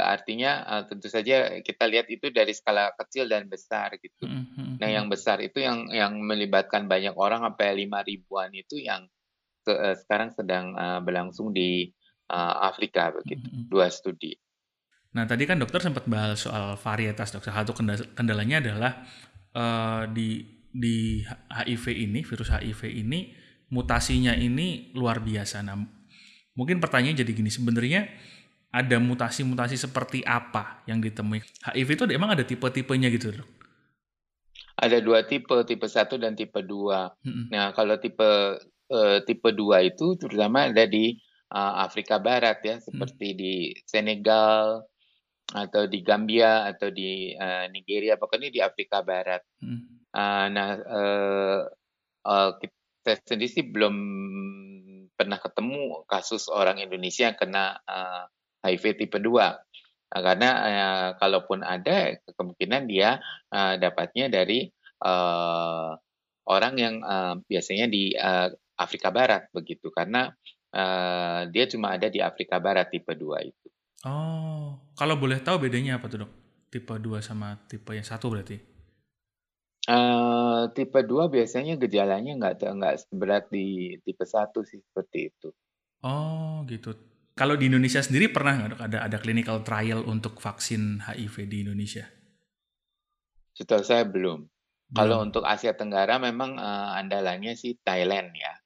artinya 0.05 0.63
uh, 0.69 0.83
tentu 0.85 1.09
saja 1.09 1.59
kita 1.65 1.89
lihat 1.89 2.07
itu 2.13 2.29
dari 2.29 2.53
skala 2.53 2.93
kecil 2.93 3.27
dan 3.27 3.49
besar 3.49 3.97
gitu. 3.97 4.29
Mm-hmm. 4.29 4.77
Nah, 4.79 4.89
yang 4.89 5.09
besar 5.09 5.41
itu 5.41 5.65
yang 5.65 5.89
yang 5.89 6.21
melibatkan 6.21 6.85
banyak 6.85 7.17
orang 7.17 7.41
sampai 7.41 7.73
lima 7.73 8.05
ribuan 8.05 8.53
itu 8.53 8.77
yang 8.77 9.09
ke, 9.65 9.73
uh, 9.73 9.97
sekarang 9.97 10.31
sedang 10.37 10.77
uh, 10.77 11.01
berlangsung 11.01 11.57
di 11.57 11.89
uh, 12.29 12.69
Afrika 12.69 13.11
begitu, 13.17 13.49
mm-hmm. 13.49 13.67
dua 13.73 13.89
studi. 13.89 14.37
Nah, 15.17 15.25
tadi 15.25 15.49
kan 15.49 15.57
dokter 15.57 15.81
sempat 15.81 16.05
bahas 16.05 16.45
soal 16.45 16.77
varietas 16.77 17.33
dokter. 17.33 17.49
Satu 17.49 17.73
kendalanya 18.13 18.61
adalah 18.61 18.93
uh, 19.57 20.05
di 20.13 20.45
di 20.69 21.25
HIV 21.49 21.85
ini, 21.97 22.21
virus 22.21 22.53
HIV 22.53 22.93
ini 22.93 23.33
mutasinya 23.73 24.37
ini 24.37 24.93
luar 24.93 25.25
biasa. 25.25 25.65
Nah, 25.65 25.81
mungkin 26.53 26.77
pertanyaannya 26.79 27.25
jadi 27.25 27.33
gini, 27.33 27.49
sebenarnya 27.49 28.05
ada 28.76 29.00
mutasi-mutasi 29.00 29.80
seperti 29.80 30.21
apa 30.21 30.85
yang 30.85 31.00
ditemui? 31.00 31.40
HIV 31.64 31.88
itu 31.97 32.04
emang 32.12 32.37
ada 32.37 32.45
tipe-tipenya 32.45 33.09
gitu, 33.09 33.33
dok? 33.40 33.49
Ada 34.76 35.00
dua 35.00 35.25
tipe, 35.25 35.56
tipe 35.64 35.88
satu 35.88 36.21
dan 36.21 36.37
tipe 36.37 36.61
dua. 36.61 37.09
Hmm. 37.25 37.49
Nah, 37.49 37.73
kalau 37.73 37.97
tipe 37.97 38.61
uh, 38.92 39.18
tipe 39.25 39.49
dua 39.56 39.80
itu 39.80 40.21
terutama 40.21 40.68
ada 40.68 40.85
di 40.85 41.16
uh, 41.49 41.80
Afrika 41.80 42.21
Barat 42.21 42.61
ya, 42.61 42.76
seperti 42.76 43.33
hmm. 43.33 43.38
di 43.40 43.54
Senegal 43.88 44.85
atau 45.47 45.88
di 45.88 46.04
Gambia 46.04 46.68
atau 46.68 46.92
di 46.92 47.33
uh, 47.33 47.64
Nigeria, 47.73 48.21
pokoknya 48.21 48.52
di 48.52 48.61
Afrika 48.61 49.00
Barat. 49.00 49.40
Hmm. 49.64 50.04
Uh, 50.12 50.47
nah, 50.52 50.68
uh, 50.85 51.61
uh, 52.28 52.50
kita 52.61 53.25
sendiri 53.25 53.49
sih 53.49 53.64
belum 53.64 53.97
pernah 55.16 55.40
ketemu 55.40 56.04
kasus 56.04 56.52
orang 56.52 56.76
Indonesia 56.85 57.33
yang 57.33 57.38
kena 57.40 57.80
uh, 57.88 58.28
HIV 58.67 59.07
tipe 59.07 59.19
2. 59.23 59.31
Nah, 60.07 60.21
karena 60.23 60.51
uh, 60.51 61.09
kalaupun 61.19 61.67
ada 61.67 62.15
kemungkinan 62.39 62.87
dia 62.87 63.19
uh, 63.51 63.75
dapatnya 63.79 64.31
dari 64.31 64.71
uh, 65.03 65.99
orang 66.47 66.75
yang 66.79 66.95
uh, 67.03 67.35
biasanya 67.43 67.91
di 67.91 68.15
uh, 68.15 68.49
Afrika 68.79 69.11
Barat 69.11 69.51
begitu 69.51 69.91
karena 69.91 70.31
uh, 70.77 71.49
dia 71.51 71.65
cuma 71.67 71.97
ada 71.99 72.07
di 72.07 72.23
Afrika 72.23 72.63
Barat 72.63 72.93
tipe 72.93 73.13
2 73.13 73.51
itu. 73.51 73.69
Oh, 74.07 74.79
kalau 74.95 75.19
boleh 75.19 75.43
tahu 75.43 75.67
bedanya 75.67 75.99
apa 75.99 76.07
tuh, 76.07 76.23
Dok? 76.23 76.33
Tipe 76.71 76.95
2 76.95 77.19
sama 77.25 77.59
tipe 77.67 77.91
yang 77.91 78.07
satu 78.07 78.31
berarti? 78.31 78.59
Uh, 79.87 80.67
tipe 80.75 80.99
2 80.99 81.31
biasanya 81.31 81.79
gejalanya 81.79 82.33
nggak 82.39 82.59
nggak 82.59 82.95
seberat 83.07 83.45
di 83.51 83.99
tipe 84.03 84.23
1 84.23 84.51
sih 84.67 84.79
seperti 84.83 85.19
itu. 85.35 85.49
Oh, 86.07 86.63
gitu. 86.71 86.95
Kalau 87.37 87.52
di 87.52 87.69
Indonesia 87.69 88.00
sendiri 88.00 88.33
pernah 88.33 88.57
nggak 88.57 88.81
ada 88.81 88.99
ada 89.05 89.19
clinical 89.21 89.61
trial 89.61 90.09
untuk 90.09 90.40
vaksin 90.40 91.05
HIV 91.05 91.45
di 91.45 91.69
Indonesia? 91.69 92.09
Setahu 93.52 93.85
saya 93.85 94.09
belum. 94.09 94.40
belum. 94.40 94.97
Kalau 94.97 95.21
untuk 95.21 95.45
Asia 95.45 95.76
Tenggara 95.76 96.16
memang 96.16 96.57
uh, 96.57 96.97
andalannya 96.97 97.52
sih 97.52 97.76
Thailand 97.85 98.33
ya. 98.33 98.57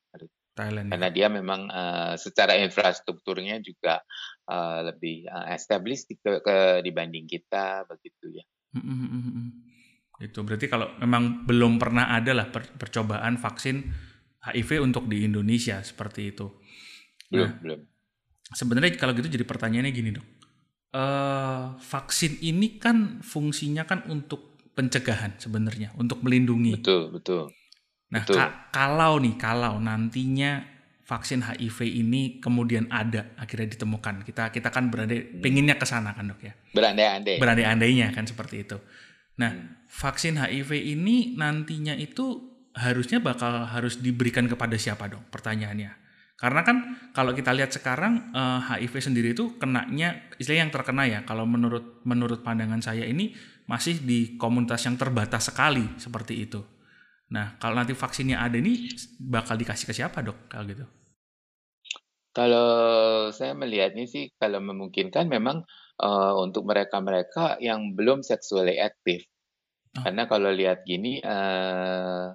Thailand. 0.54 0.86
Karena 0.86 1.08
ya. 1.10 1.14
dia 1.14 1.26
memang 1.26 1.66
uh, 1.66 2.14
secara 2.14 2.62
infrastrukturnya 2.62 3.58
juga 3.58 4.06
uh, 4.46 4.86
lebih 4.86 5.26
uh, 5.26 5.50
established 5.50 6.14
ke, 6.22 6.38
ke 6.38 6.56
dibanding 6.86 7.26
kita 7.26 7.82
begitu 7.90 8.38
ya. 8.38 8.44
Hmm, 8.78 8.86
hmm, 8.86 9.22
hmm, 9.34 9.48
Itu 10.30 10.46
berarti 10.46 10.70
kalau 10.70 10.94
memang 11.02 11.42
belum 11.42 11.82
pernah 11.82 12.14
ada 12.14 12.30
lah 12.38 12.46
per, 12.54 12.70
percobaan 12.78 13.34
vaksin 13.34 13.82
HIV 14.46 14.78
untuk 14.78 15.10
di 15.10 15.26
Indonesia 15.26 15.82
seperti 15.82 16.30
itu. 16.30 16.46
Belum, 17.30 17.50
nah, 17.50 17.58
belum 17.58 17.80
sebenarnya 18.54 18.94
kalau 18.98 19.14
gitu 19.14 19.30
jadi 19.30 19.46
pertanyaannya 19.46 19.92
gini 19.94 20.10
dok. 20.14 20.26
Uh, 20.90 21.78
vaksin 21.78 22.42
ini 22.42 22.82
kan 22.82 23.22
fungsinya 23.22 23.86
kan 23.86 24.10
untuk 24.10 24.58
pencegahan 24.74 25.38
sebenarnya, 25.38 25.94
untuk 25.94 26.22
melindungi. 26.26 26.78
Betul, 26.78 27.14
betul. 27.14 27.54
Nah, 28.10 28.26
betul. 28.26 28.36
Ka 28.38 28.70
kalau 28.74 29.22
nih, 29.22 29.38
kalau 29.38 29.78
nantinya 29.78 30.66
vaksin 31.06 31.42
HIV 31.42 31.78
ini 32.06 32.38
kemudian 32.42 32.90
ada 32.90 33.34
akhirnya 33.38 33.74
ditemukan, 33.74 34.26
kita 34.26 34.50
kita 34.50 34.68
kan 34.70 34.90
berandai 34.90 35.18
hmm. 35.18 35.42
pengennya 35.42 35.76
ke 35.78 35.86
sana 35.86 36.14
kan 36.14 36.30
dok 36.30 36.42
ya. 36.42 36.54
Berandai-andai. 36.74 37.38
Berandai-andainya 37.38 38.10
kan 38.10 38.26
seperti 38.26 38.66
itu. 38.66 38.78
Nah, 39.38 39.50
hmm. 39.50 39.86
vaksin 39.90 40.38
HIV 40.38 40.70
ini 40.98 41.38
nantinya 41.38 41.94
itu 41.94 42.50
harusnya 42.74 43.18
bakal 43.18 43.66
harus 43.66 43.98
diberikan 43.98 44.46
kepada 44.46 44.74
siapa 44.78 45.06
dong? 45.10 45.22
Pertanyaannya. 45.30 46.09
Karena 46.40 46.64
kan 46.64 46.76
kalau 47.12 47.36
kita 47.36 47.52
lihat 47.52 47.68
sekarang 47.68 48.32
uh, 48.32 48.64
HIV 48.64 49.12
sendiri 49.12 49.36
itu 49.36 49.60
kenanya 49.60 50.32
istilah 50.40 50.64
yang 50.64 50.72
terkena 50.72 51.04
ya 51.04 51.20
kalau 51.28 51.44
menurut 51.44 52.00
menurut 52.08 52.40
pandangan 52.40 52.80
saya 52.80 53.04
ini 53.04 53.36
masih 53.68 54.00
di 54.00 54.40
komunitas 54.40 54.88
yang 54.88 54.96
terbatas 54.96 55.52
sekali 55.52 55.84
seperti 56.00 56.48
itu. 56.48 56.64
Nah, 57.30 57.60
kalau 57.62 57.78
nanti 57.78 57.94
vaksinnya 57.94 58.42
ada 58.42 58.58
ini 58.58 58.90
bakal 59.22 59.54
dikasih 59.54 59.86
ke 59.86 59.94
siapa, 59.94 60.24
Dok? 60.24 60.50
Kalau 60.50 60.64
gitu. 60.66 60.88
Kalau 62.34 62.68
saya 63.30 63.54
melihatnya 63.54 64.06
sih 64.06 64.32
kalau 64.38 64.62
memungkinkan 64.62 65.28
memang 65.30 65.62
uh, 66.00 66.34
untuk 66.40 66.66
mereka-mereka 66.66 67.60
yang 67.60 67.94
belum 67.94 68.24
seksually 68.24 68.80
aktif. 68.80 69.28
Oh. 69.98 70.06
Karena 70.06 70.24
kalau 70.30 70.50
lihat 70.50 70.86
gini 70.86 71.20
uh, 71.22 72.34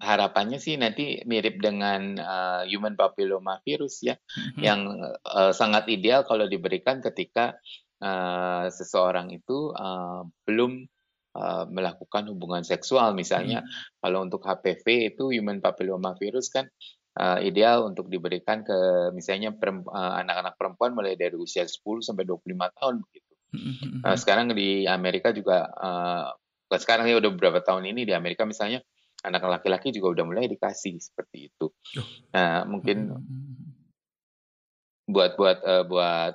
harapannya 0.00 0.56
sih 0.56 0.80
nanti 0.80 1.20
mirip 1.28 1.60
dengan 1.60 2.16
uh, 2.16 2.62
human 2.64 2.96
papilloma 2.96 3.60
virus 3.62 4.00
ya, 4.00 4.16
mm-hmm. 4.16 4.60
yang 4.64 4.80
uh, 5.22 5.52
sangat 5.52 5.92
ideal 5.92 6.24
kalau 6.24 6.48
diberikan 6.48 7.04
ketika 7.04 7.60
uh, 8.00 8.66
seseorang 8.72 9.28
itu 9.30 9.76
uh, 9.76 10.24
belum 10.48 10.88
uh, 11.36 11.64
melakukan 11.68 12.32
hubungan 12.32 12.64
seksual. 12.64 13.12
Misalnya 13.12 13.60
mm-hmm. 13.60 14.00
kalau 14.00 14.24
untuk 14.24 14.40
HPV 14.40 15.14
itu 15.14 15.28
human 15.36 15.60
papilloma 15.60 16.16
virus 16.16 16.48
kan 16.48 16.64
uh, 17.20 17.38
ideal 17.44 17.84
untuk 17.84 18.08
diberikan 18.08 18.64
ke 18.64 19.12
misalnya 19.12 19.52
anak-anak 19.92 20.56
perempuan 20.56 20.96
mulai 20.96 21.14
dari 21.14 21.36
usia 21.36 21.68
10 21.68 21.76
sampai 22.00 22.24
25 22.24 22.78
tahun 22.80 22.94
begitu. 23.04 23.32
Mm-hmm. 23.50 24.00
Uh, 24.06 24.16
sekarang 24.16 24.56
di 24.56 24.88
Amerika 24.88 25.34
juga 25.36 25.68
uh, 25.76 26.32
sekarang 26.70 27.10
ya 27.10 27.18
udah 27.18 27.30
beberapa 27.34 27.58
tahun 27.58 27.90
ini 27.90 28.06
di 28.06 28.14
Amerika 28.14 28.46
misalnya 28.46 28.78
anak 29.20 29.44
laki-laki 29.44 29.92
juga 29.92 30.20
udah 30.20 30.24
mulai 30.24 30.48
dikasih 30.48 30.96
seperti 30.96 31.52
itu. 31.52 31.68
Nah, 32.32 32.64
mungkin 32.64 33.12
hmm, 33.12 33.20
hmm, 33.20 33.44
hmm, 33.52 33.70
buat 35.10 35.32
buat 35.36 35.58
uh, 35.60 35.84
buat 35.84 36.34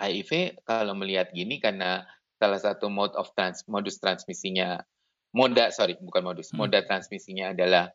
HIV 0.00 0.64
kalau 0.64 0.96
melihat 0.96 1.28
gini 1.34 1.60
karena 1.60 2.08
salah 2.40 2.56
satu 2.56 2.88
mode 2.88 3.12
of 3.20 3.28
trans 3.36 3.68
modus 3.68 4.00
transmisinya 4.00 4.80
moda 5.36 5.68
sorry 5.68 6.00
bukan 6.00 6.24
modus 6.24 6.56
moda 6.56 6.80
transmisinya 6.80 7.52
adalah 7.52 7.92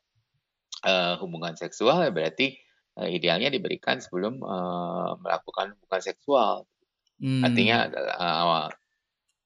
uh, 0.86 1.18
hubungan 1.18 1.58
seksual 1.58 2.06
berarti 2.14 2.54
uh, 3.02 3.10
idealnya 3.10 3.50
diberikan 3.50 3.98
sebelum 3.98 4.40
uh, 4.46 5.18
melakukan 5.20 5.74
hubungan 5.76 6.04
seksual. 6.04 6.70
Hmm. 7.18 7.42
Artinya 7.42 7.90
uh, 8.20 8.70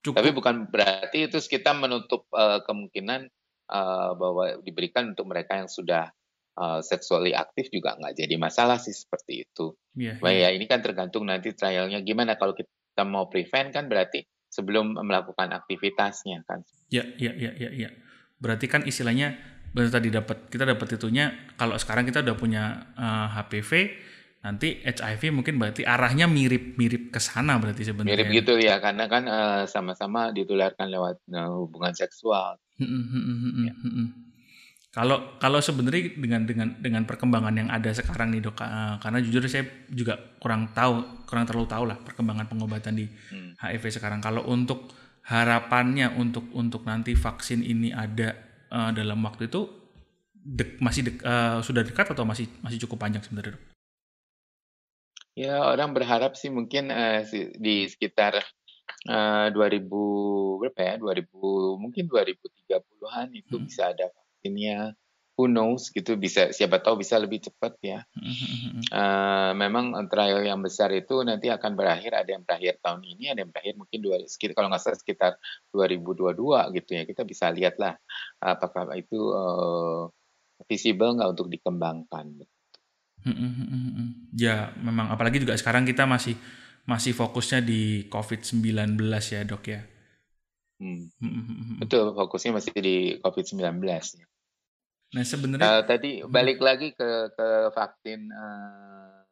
Tapi 0.00 0.32
bukan 0.32 0.68
berarti 0.72 1.28
itu 1.28 1.38
kita 1.44 1.76
menutup 1.76 2.24
uh, 2.32 2.64
kemungkinan 2.64 3.28
uh, 3.70 4.12
bahwa 4.18 4.58
diberikan 4.66 5.14
untuk 5.14 5.30
mereka 5.30 5.56
yang 5.56 5.70
sudah 5.70 6.10
uh, 6.58 6.82
sexually 6.82 7.32
aktif 7.32 7.70
juga 7.70 7.94
nggak 7.94 8.18
jadi 8.18 8.34
masalah 8.36 8.82
sih 8.82 8.92
seperti 8.92 9.46
itu. 9.46 9.72
Yeah, 9.94 10.18
yeah. 10.20 10.50
ya 10.50 10.58
ini 10.58 10.66
kan 10.66 10.82
tergantung 10.82 11.30
nanti 11.30 11.54
trialnya 11.54 12.02
gimana 12.02 12.34
kalau 12.34 12.52
kita 12.52 13.06
mau 13.06 13.30
prevent 13.30 13.70
kan 13.70 13.86
berarti 13.86 14.26
sebelum 14.50 14.98
melakukan 14.98 15.54
aktivitasnya 15.54 16.42
kan. 16.44 16.66
Ya, 16.90 17.06
ya, 17.16 17.30
ya, 17.38 17.54
ya, 17.54 17.70
ya. 17.70 17.90
Berarti 18.42 18.66
kan 18.66 18.82
istilahnya 18.82 19.38
benar 19.70 19.94
tadi 19.94 20.10
dapat 20.10 20.50
kita 20.50 20.66
dapat 20.66 20.98
itunya 20.98 21.30
kalau 21.54 21.78
sekarang 21.78 22.02
kita 22.02 22.26
udah 22.26 22.34
punya 22.34 22.90
uh, 22.98 23.30
eh, 23.30 23.38
HPV 23.38 23.70
nanti 24.40 24.80
HIV 24.80 25.36
mungkin 25.36 25.60
berarti 25.60 25.84
arahnya 25.84 26.24
mirip-mirip 26.24 27.12
ke 27.12 27.20
sana 27.20 27.60
berarti 27.60 27.84
sebenarnya. 27.84 28.16
Mirip 28.16 28.28
gitu 28.32 28.54
ya 28.56 28.80
karena 28.80 29.04
kan 29.04 29.28
uh, 29.28 29.62
sama-sama 29.68 30.32
ditularkan 30.32 30.88
lewat 30.88 31.20
uh, 31.36 31.60
hubungan 31.60 31.92
seksual. 31.92 32.56
ya. 33.68 33.74
Kalau 34.90 35.38
kalau 35.38 35.62
sebenarnya 35.62 36.18
dengan 36.18 36.42
dengan 36.48 36.68
dengan 36.82 37.02
perkembangan 37.06 37.54
yang 37.54 37.68
ada 37.70 37.94
sekarang 37.94 38.34
nih 38.34 38.42
dok, 38.42 38.58
uh, 38.58 38.98
karena 38.98 39.22
jujur 39.22 39.44
saya 39.46 39.62
juga 39.92 40.18
kurang 40.42 40.74
tahu, 40.74 41.22
kurang 41.30 41.46
terlalu 41.46 41.68
tahu 41.70 41.84
lah 41.86 42.00
perkembangan 42.00 42.50
pengobatan 42.50 42.98
di 42.98 43.06
hmm. 43.06 43.60
HIV 43.60 44.00
sekarang. 44.00 44.18
Kalau 44.18 44.48
untuk 44.50 44.90
harapannya 45.30 46.18
untuk 46.18 46.50
untuk 46.58 46.82
nanti 46.88 47.14
vaksin 47.14 47.62
ini 47.62 47.94
ada 47.94 48.34
uh, 48.72 48.90
dalam 48.90 49.22
waktu 49.22 49.46
itu 49.46 49.68
dek, 50.34 50.82
masih 50.82 51.06
dek, 51.06 51.16
uh, 51.22 51.62
sudah 51.62 51.86
dekat 51.86 52.10
atau 52.10 52.26
masih 52.26 52.50
masih 52.58 52.82
cukup 52.82 53.06
panjang 53.06 53.22
sebenarnya 53.22 53.54
dok? 53.54 53.69
Ya 55.40 55.64
orang 55.64 55.96
berharap 55.96 56.36
sih 56.36 56.52
mungkin 56.52 56.92
uh, 56.92 57.24
di 57.56 57.88
sekitar 57.88 58.44
uh, 59.08 59.48
2000 59.48 59.88
berapa 60.60 60.80
ya 60.84 60.94
2000 61.00 61.80
mungkin 61.80 62.04
2030-an 62.04 63.28
itu 63.32 63.56
hmm. 63.56 63.64
bisa 63.64 63.88
ada 63.88 64.12
vaksinnya 64.12 64.92
who 65.40 65.48
knows 65.48 65.88
gitu 65.88 66.20
bisa 66.20 66.52
siapa 66.52 66.84
tahu 66.84 67.00
bisa 67.00 67.16
lebih 67.16 67.40
cepat 67.40 67.72
ya. 67.80 68.04
Uh, 68.92 69.56
memang 69.56 69.96
trial 70.12 70.44
yang 70.44 70.60
besar 70.60 70.92
itu 70.92 71.24
nanti 71.24 71.48
akan 71.48 71.72
berakhir 71.72 72.12
ada 72.12 72.36
yang 72.36 72.44
berakhir 72.44 72.76
tahun 72.84 73.00
ini 73.00 73.32
ada 73.32 73.40
yang 73.40 73.48
berakhir 73.48 73.80
mungkin 73.80 73.98
dua 74.04 74.20
sekitar 74.28 74.52
kalau 74.60 74.68
nggak 74.68 74.84
salah 74.84 75.00
sekitar 75.00 75.32
2022 75.72 76.76
gitu 76.76 76.90
ya 77.00 77.02
kita 77.08 77.24
bisa 77.24 77.48
lihatlah 77.48 77.96
apakah 78.44 78.92
itu 78.92 79.16
uh, 79.32 80.12
visible 80.68 81.16
nggak 81.16 81.32
untuk 81.32 81.48
dikembangkan. 81.48 82.44
Ya 84.34 84.72
memang 84.80 85.12
apalagi 85.12 85.42
juga 85.42 85.56
sekarang 85.56 85.84
kita 85.84 86.08
masih 86.08 86.36
masih 86.88 87.12
fokusnya 87.12 87.60
di 87.60 88.08
COVID-19 88.08 88.98
ya 89.30 89.42
dok 89.44 89.64
ya. 89.68 89.80
Hmm. 90.80 91.12
Betul, 91.76 92.16
fokusnya 92.16 92.56
masih 92.56 92.72
di 92.80 92.96
COVID-19 93.20 93.84
ya. 93.84 94.26
Nah 95.10 95.24
sebenarnya 95.26 95.66
uh, 95.66 95.82
tadi 95.84 96.22
balik 96.22 96.62
lagi 96.62 96.94
ke 96.94 97.34
ke 97.34 97.48
vaksin 97.74 98.30
uh, 98.30 99.26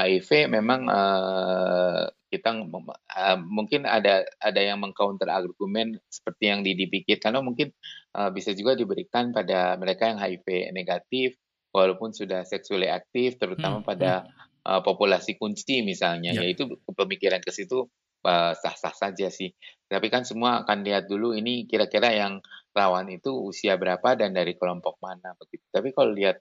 eh, 0.00 0.16
HIV 0.16 0.48
memang 0.48 0.88
uh, 0.88 2.08
kita 2.32 2.56
uh, 2.56 3.38
mungkin 3.44 3.84
ada 3.84 4.24
ada 4.40 4.60
yang 4.64 4.80
mengcounter 4.80 5.28
argumen 5.28 6.00
seperti 6.08 6.48
yang 6.48 6.64
dipikir 6.64 7.20
karena 7.20 7.44
mungkin 7.44 7.76
uh, 8.16 8.32
bisa 8.32 8.56
juga 8.56 8.72
diberikan 8.72 9.36
pada 9.36 9.76
mereka 9.76 10.08
yang 10.08 10.16
HIV 10.16 10.72
negatif 10.72 11.36
walaupun 11.72 12.12
sudah 12.12 12.44
seksually 12.44 12.86
aktif 12.86 13.40
terutama 13.40 13.80
hmm, 13.80 13.88
pada 13.88 14.28
uh, 14.68 14.84
populasi 14.84 15.40
kunci 15.40 15.82
misalnya 15.82 16.36
ya. 16.36 16.46
yaitu 16.46 16.68
pemikiran 16.92 17.40
ke 17.40 17.50
situ 17.50 17.88
sah-sah 18.22 18.94
saja 18.94 19.28
sih. 19.34 19.50
Tapi 19.90 20.06
kan 20.06 20.22
semua 20.22 20.62
akan 20.62 20.86
lihat 20.86 21.10
dulu 21.10 21.34
ini 21.34 21.66
kira-kira 21.66 22.14
yang 22.14 22.38
rawan 22.70 23.10
itu 23.10 23.34
usia 23.34 23.74
berapa 23.74 24.14
dan 24.14 24.30
dari 24.32 24.54
kelompok 24.54 25.02
mana 25.02 25.34
begitu. 25.36 25.66
Tapi 25.74 25.90
kalau 25.90 26.14
lihat 26.14 26.38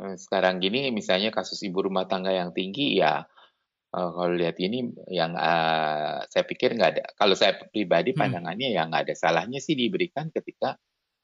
eh, 0.00 0.16
sekarang 0.16 0.58
gini 0.64 0.88
misalnya 0.90 1.28
kasus 1.28 1.60
ibu 1.60 1.84
rumah 1.84 2.08
tangga 2.08 2.32
yang 2.32 2.56
tinggi 2.56 2.96
ya 2.96 3.20
uh, 3.94 4.10
kalau 4.14 4.34
lihat 4.34 4.56
ini 4.62 4.90
yang 5.10 5.34
uh, 5.34 6.24
saya 6.26 6.44
pikir 6.46 6.74
nggak 6.74 6.90
ada. 6.96 7.04
Kalau 7.14 7.34
saya 7.36 7.58
pribadi 7.58 8.14
hmm. 8.14 8.18
pandangannya 8.18 8.68
hmm. 8.70 8.76
ya 8.76 8.82
nggak 8.88 9.02
ada 9.10 9.14
salahnya 9.14 9.60
sih 9.62 9.74
diberikan 9.76 10.30
ketika 10.32 10.78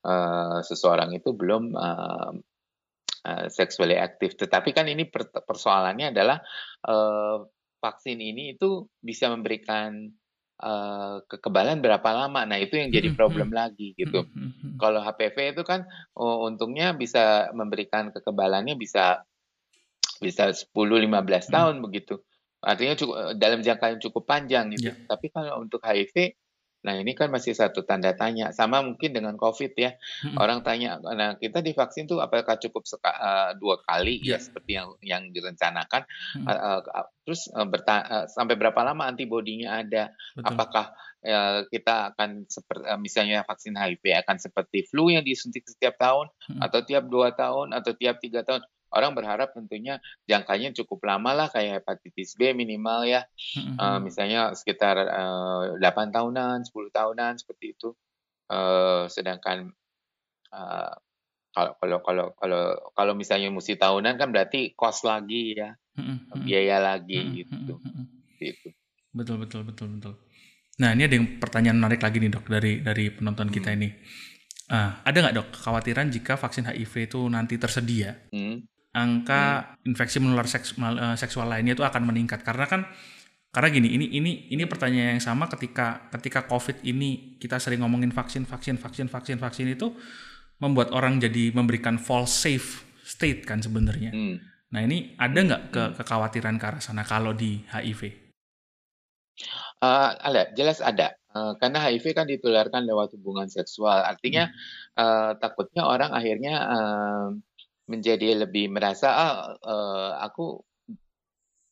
uh, 0.06 0.60
seseorang 0.62 1.14
itu 1.14 1.32
belum 1.34 1.72
uh, 1.74 2.32
uh, 3.26 3.46
sexually 3.50 3.98
aktif. 3.98 4.38
Tetapi 4.38 4.70
kan 4.70 4.86
ini 4.86 5.10
persoalannya 5.10 6.14
adalah 6.14 6.38
uh, 6.86 7.42
vaksin 7.82 8.22
ini 8.22 8.54
itu 8.54 8.86
bisa 9.02 9.28
memberikan 9.34 10.06
uh, 10.62 11.20
kekebalan 11.26 11.82
berapa 11.82 12.06
lama. 12.06 12.46
Nah, 12.46 12.58
itu 12.62 12.78
yang 12.78 12.94
jadi 12.94 13.10
hmm, 13.12 13.18
problem 13.18 13.50
lagi 13.50 13.92
gitu. 13.98 14.24
Hmm, 14.24 14.78
Kalau 14.78 15.02
HPV 15.02 15.58
itu 15.58 15.62
kan 15.66 15.84
oh, 16.14 16.46
untungnya 16.46 16.94
bisa 16.94 17.50
memberikan 17.52 18.14
kekebalannya 18.14 18.78
bisa 18.78 19.26
bisa 20.16 20.48
10 20.54 20.72
15 20.72 21.12
tahun 21.52 21.84
begitu. 21.84 22.22
Artinya 22.64 22.96
cukup 22.96 23.16
dalam 23.36 23.60
jangka 23.60 23.86
yang 23.94 24.00
cukup 24.00 24.22
panjang 24.24 24.72
gitu. 24.72 24.90
Yeah. 24.90 25.06
Tapi 25.06 25.28
kalau 25.28 25.60
untuk 25.60 25.84
HIV 25.84 26.34
Nah, 26.86 26.94
ini 27.02 27.18
kan 27.18 27.34
masih 27.34 27.50
satu 27.50 27.82
tanda 27.82 28.14
tanya. 28.14 28.54
Sama 28.54 28.78
mungkin 28.78 29.10
dengan 29.10 29.34
COVID 29.34 29.74
ya. 29.74 29.98
Hmm. 30.22 30.38
Orang 30.38 30.62
tanya, 30.62 31.02
nah 31.02 31.34
kita 31.34 31.58
divaksin 31.58 32.06
tuh 32.06 32.22
apakah 32.22 32.54
cukup 32.62 32.86
seka, 32.86 33.10
uh, 33.10 33.50
dua 33.58 33.82
kali 33.82 34.22
yeah. 34.22 34.38
ya 34.38 34.46
seperti 34.46 34.78
yang 34.78 34.94
yang 35.02 35.22
direncanakan? 35.34 36.06
Hmm. 36.38 36.46
Uh, 36.46 36.80
uh, 36.86 37.06
terus 37.26 37.50
uh, 37.50 37.66
uh, 37.66 38.30
sampai 38.30 38.54
berapa 38.54 38.78
lama 38.86 39.10
antibodinya 39.10 39.82
ada? 39.82 40.14
Betul. 40.38 40.46
Apakah 40.46 40.86
uh, 41.26 41.66
kita 41.66 42.14
akan 42.14 42.46
seperti 42.46 42.84
uh, 42.86 43.00
misalnya 43.02 43.42
vaksin 43.42 43.74
HIV 43.74 44.22
akan 44.22 44.36
seperti 44.38 44.86
flu 44.86 45.10
yang 45.10 45.26
disuntik 45.26 45.66
setiap 45.66 45.98
tahun 45.98 46.30
hmm. 46.54 46.62
atau 46.62 46.80
tiap 46.86 47.10
dua 47.10 47.34
tahun 47.34 47.74
atau 47.74 47.90
tiap 47.98 48.22
tiga 48.22 48.46
tahun? 48.46 48.62
Orang 48.94 49.12
berharap 49.16 49.50
tentunya 49.50 49.98
jangkanya 50.30 50.70
cukup 50.76 51.02
lama 51.06 51.34
lah 51.34 51.48
kayak 51.50 51.82
hepatitis 51.82 52.38
B 52.38 52.54
minimal 52.54 53.06
ya. 53.08 53.26
Mm-hmm. 53.26 53.76
uh, 53.78 53.98
misalnya 53.98 54.54
sekitar 54.54 54.96
uh, 55.10 55.78
8 55.78 56.14
tahunan 56.14 56.62
10 56.62 56.70
tahunan 56.94 57.32
seperti 57.40 57.74
itu. 57.74 57.90
Uh, 58.46 59.10
sedangkan 59.10 59.74
uh, 60.54 60.94
kalau 61.50 61.72
kalau 61.80 61.98
kalau 62.04 62.26
kalau 62.38 62.62
kalau 62.94 63.12
misalnya 63.18 63.50
mesti 63.50 63.74
tahunan 63.74 64.14
kan 64.20 64.30
berarti 64.30 64.76
cost 64.78 65.02
lagi 65.02 65.56
ya. 65.56 65.74
Mm-hmm. 65.96 66.44
biaya 66.44 66.76
lagi 66.76 67.16
mm-hmm. 67.24 67.36
gitu. 67.40 67.74
itu. 68.36 68.68
Betul 69.16 69.40
betul 69.40 69.64
betul 69.64 69.88
betul. 69.96 70.14
Nah 70.76 70.92
ini 70.92 71.08
ada 71.08 71.16
yang 71.16 71.40
pertanyaan 71.40 71.80
menarik 71.80 72.04
lagi 72.04 72.20
nih 72.20 72.28
dok 72.28 72.46
dari 72.52 72.84
dari 72.84 73.08
penonton 73.08 73.48
kita 73.48 73.72
hmm. 73.72 73.78
ini. 73.80 73.88
Uh, 74.68 74.92
ada 75.08 75.16
nggak 75.24 75.34
dok 75.40 75.48
kekhawatiran 75.56 76.12
jika 76.12 76.36
vaksin 76.36 76.68
HIV 76.68 77.08
itu 77.08 77.20
nanti 77.32 77.56
tersedia? 77.56 78.28
Hmm 78.28 78.60
angka 78.96 79.76
hmm. 79.76 79.92
infeksi 79.92 80.16
menular 80.24 80.48
seks, 80.48 80.72
uh, 80.80 81.12
seksual 81.20 81.52
lainnya 81.52 81.76
itu 81.76 81.84
akan 81.84 82.08
meningkat 82.08 82.40
karena 82.40 82.64
kan 82.64 82.88
karena 83.52 83.68
gini 83.72 83.88
ini 83.92 84.06
ini 84.16 84.32
ini 84.52 84.64
pertanyaan 84.64 85.16
yang 85.16 85.24
sama 85.24 85.48
ketika 85.48 86.08
ketika 86.12 86.48
covid 86.48 86.80
ini 86.84 87.36
kita 87.36 87.60
sering 87.60 87.84
ngomongin 87.84 88.12
vaksin 88.12 88.48
vaksin 88.48 88.80
vaksin 88.80 89.08
vaksin 89.08 89.36
vaksin 89.36 89.68
itu 89.68 89.92
membuat 90.60 90.92
orang 90.96 91.20
jadi 91.20 91.52
memberikan 91.52 92.00
false 92.00 92.32
safe 92.32 92.84
state 93.04 93.44
kan 93.44 93.60
sebenarnya. 93.60 94.12
Hmm. 94.12 94.40
Nah 94.72 94.80
ini 94.82 95.14
ada 95.20 95.38
nggak 95.38 95.62
ke 95.70 95.82
kekhawatiran 96.02 96.56
ke 96.58 96.64
arah 96.66 96.82
sana 96.82 97.06
kalau 97.06 97.36
di 97.36 97.62
HIV? 97.70 98.02
Uh, 99.80 99.84
eh, 99.84 100.10
ada, 100.20 100.42
jelas 100.56 100.80
ada. 100.80 101.14
Uh, 101.36 101.52
karena 101.60 101.84
HIV 101.84 102.16
kan 102.16 102.26
ditularkan 102.26 102.88
lewat 102.88 103.12
hubungan 103.14 103.46
seksual. 103.46 104.04
Artinya 104.04 104.48
hmm. 104.48 105.00
uh, 105.00 105.32
takutnya 105.36 105.84
orang 105.84 106.16
akhirnya 106.16 106.54
uh, 106.66 107.28
menjadi 107.86 108.46
lebih 108.46 108.70
merasa 108.70 109.08
ah 109.14 109.34
uh, 109.62 110.12
aku 110.22 110.62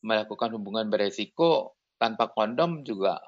melakukan 0.05 0.55
hubungan 0.55 0.87
beresiko 0.92 1.74
tanpa 1.98 2.31
kondom 2.31 2.85
juga 2.87 3.18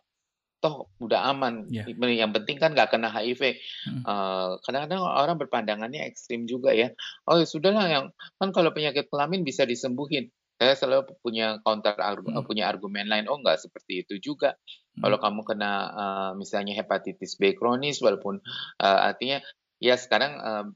toh 0.61 0.89
udah 0.99 1.31
aman. 1.33 1.69
Yeah. 1.69 1.89
Yang 1.93 2.33
penting 2.43 2.57
kan 2.59 2.73
nggak 2.73 2.91
kena 2.93 3.13
HIV. 3.13 3.61
Hmm. 3.87 4.03
Uh, 4.03 4.51
kadang-kadang 4.65 5.05
orang 5.05 5.37
berpandangannya 5.37 6.05
ekstrim 6.09 6.49
juga 6.49 6.73
ya. 6.73 6.93
Oh 7.29 7.37
ya 7.37 7.47
sudahlah 7.47 7.87
yang 7.87 8.05
kan 8.41 8.51
kalau 8.51 8.73
penyakit 8.73 9.09
kelamin 9.13 9.45
bisa 9.45 9.69
disembuhin. 9.69 10.33
Saya 10.57 10.73
selalu 10.73 11.21
punya 11.21 11.61
counter 11.61 11.93
argu, 12.01 12.33
hmm. 12.33 12.49
punya 12.49 12.65
argumen 12.67 13.07
lain. 13.07 13.29
Oh 13.29 13.37
nggak 13.37 13.61
seperti 13.61 14.09
itu 14.09 14.17
juga. 14.19 14.57
Hmm. 14.97 15.07
Kalau 15.07 15.19
kamu 15.21 15.41
kena 15.45 15.73
uh, 15.93 16.31
misalnya 16.35 16.73
hepatitis 16.73 17.37
B 17.37 17.53
kronis, 17.53 18.01
walaupun 18.01 18.41
uh, 18.81 19.01
artinya 19.13 19.45
ya 19.77 20.01
sekarang 20.01 20.33
uh, 20.41 20.67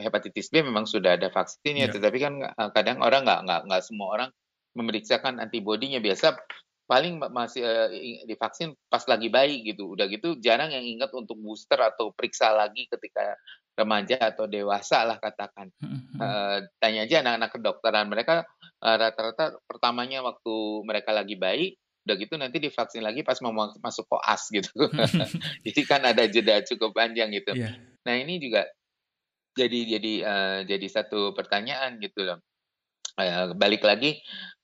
hepatitis 0.00 0.48
B 0.48 0.64
memang 0.64 0.88
sudah 0.88 1.20
ada 1.20 1.28
vaksinnya, 1.28 1.88
yeah. 1.88 1.94
tetapi 1.94 2.18
kan 2.22 2.34
eh, 2.40 2.70
kadang 2.72 3.04
orang 3.04 3.26
nggak 3.26 3.40
nggak 3.44 3.60
nggak 3.68 3.82
semua 3.84 4.08
orang 4.16 4.30
memeriksakan 4.72 5.36
antibodinya 5.36 6.00
biasa 6.00 6.32
paling 6.88 7.20
masih 7.32 7.64
uh, 7.64 7.88
divaksin 8.28 8.76
pas 8.88 9.04
lagi 9.08 9.32
bayi 9.32 9.64
gitu. 9.64 9.96
Udah 9.96 10.08
gitu 10.08 10.36
jarang 10.40 10.72
yang 10.72 10.84
ingat 10.84 11.12
untuk 11.12 11.36
booster 11.40 11.80
atau 11.80 12.12
periksa 12.12 12.52
lagi 12.52 12.88
ketika 12.88 13.36
remaja 13.76 14.20
atau 14.20 14.44
dewasa 14.44 15.04
lah 15.04 15.16
katakan. 15.16 15.72
uh, 16.20 16.60
tanya 16.80 17.08
aja 17.08 17.24
anak-anak 17.24 17.50
kedokteran 17.52 18.06
mereka 18.12 18.44
rata-rata 18.80 19.56
uh, 19.56 19.60
pertamanya 19.64 20.20
waktu 20.20 20.54
mereka 20.84 21.16
lagi 21.16 21.36
bayi 21.36 21.76
udah 22.02 22.16
gitu 22.18 22.34
nanti 22.34 22.58
divaksin 22.58 23.02
lagi 23.06 23.22
pas 23.22 23.38
mau 23.40 23.54
masuk 23.54 24.10
koas 24.10 24.50
gitu. 24.50 24.74
Jadi 25.64 25.80
kan 25.86 26.02
ada 26.02 26.26
jeda 26.26 26.60
cukup 26.66 26.98
panjang 26.98 27.30
gitu. 27.30 27.54
Yeah. 27.54 27.78
Nah 28.02 28.18
ini 28.18 28.42
juga 28.42 28.66
jadi 29.52 29.98
jadi 29.98 30.12
uh, 30.24 30.58
jadi 30.64 30.86
satu 30.88 31.36
pertanyaan 31.36 32.00
gitu 32.00 32.24
loh. 32.24 32.38
Uh, 33.20 33.52
balik 33.56 33.84
lagi 33.84 34.20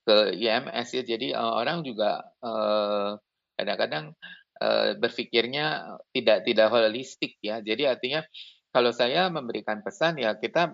ke 0.09 0.33
IMS 0.37 0.89
ya. 0.97 1.03
Jadi 1.05 1.37
uh, 1.37 1.53
orang 1.61 1.85
juga 1.85 2.25
uh, 2.41 3.21
kadang-kadang 3.61 4.17
uh, 4.65 4.97
berpikirnya 4.97 5.99
tidak 6.17 6.49
tidak 6.49 6.69
holistik 6.73 7.37
ya. 7.45 7.61
Jadi 7.61 7.85
artinya 7.85 8.25
kalau 8.73 8.93
saya 8.93 9.29
memberikan 9.29 9.85
pesan 9.85 10.17
ya 10.21 10.37
kita 10.41 10.73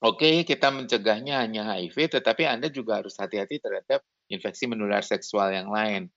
oke 0.00 0.20
okay, 0.20 0.34
kita 0.48 0.72
mencegahnya 0.72 1.44
hanya 1.44 1.76
HIV, 1.76 2.16
tetapi 2.16 2.48
Anda 2.48 2.72
juga 2.72 3.04
harus 3.04 3.16
hati-hati 3.20 3.60
terhadap 3.60 4.00
infeksi 4.32 4.64
menular 4.64 5.04
seksual 5.04 5.52
yang 5.52 5.68
lain. 5.68 6.08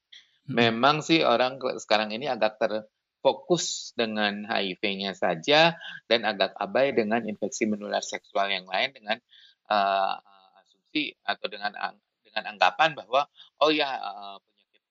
Hmm. 0.47 0.55
Memang 0.55 1.03
sih 1.03 1.23
orang 1.23 1.59
sekarang 1.79 2.15
ini 2.15 2.31
agak 2.31 2.55
ter 2.59 2.87
fokus 3.23 3.95
dengan 3.95 4.43
HIV-nya 4.43 5.15
saja 5.15 5.79
dan 6.11 6.27
agak 6.27 6.51
abai 6.59 6.91
dengan 6.91 7.23
infeksi 7.23 7.63
menular 7.63 8.03
seksual 8.03 8.51
yang 8.51 8.67
lain 8.67 8.91
dengan 8.91 9.17
uh, 9.71 10.19
asumsi 10.59 11.15
atau 11.23 11.47
dengan 11.47 11.71
dengan 12.27 12.43
anggapan 12.51 12.99
bahwa 12.99 13.31
oh 13.63 13.71
ya 13.71 13.95
uh, 13.95 14.37
penyakit 14.43 14.83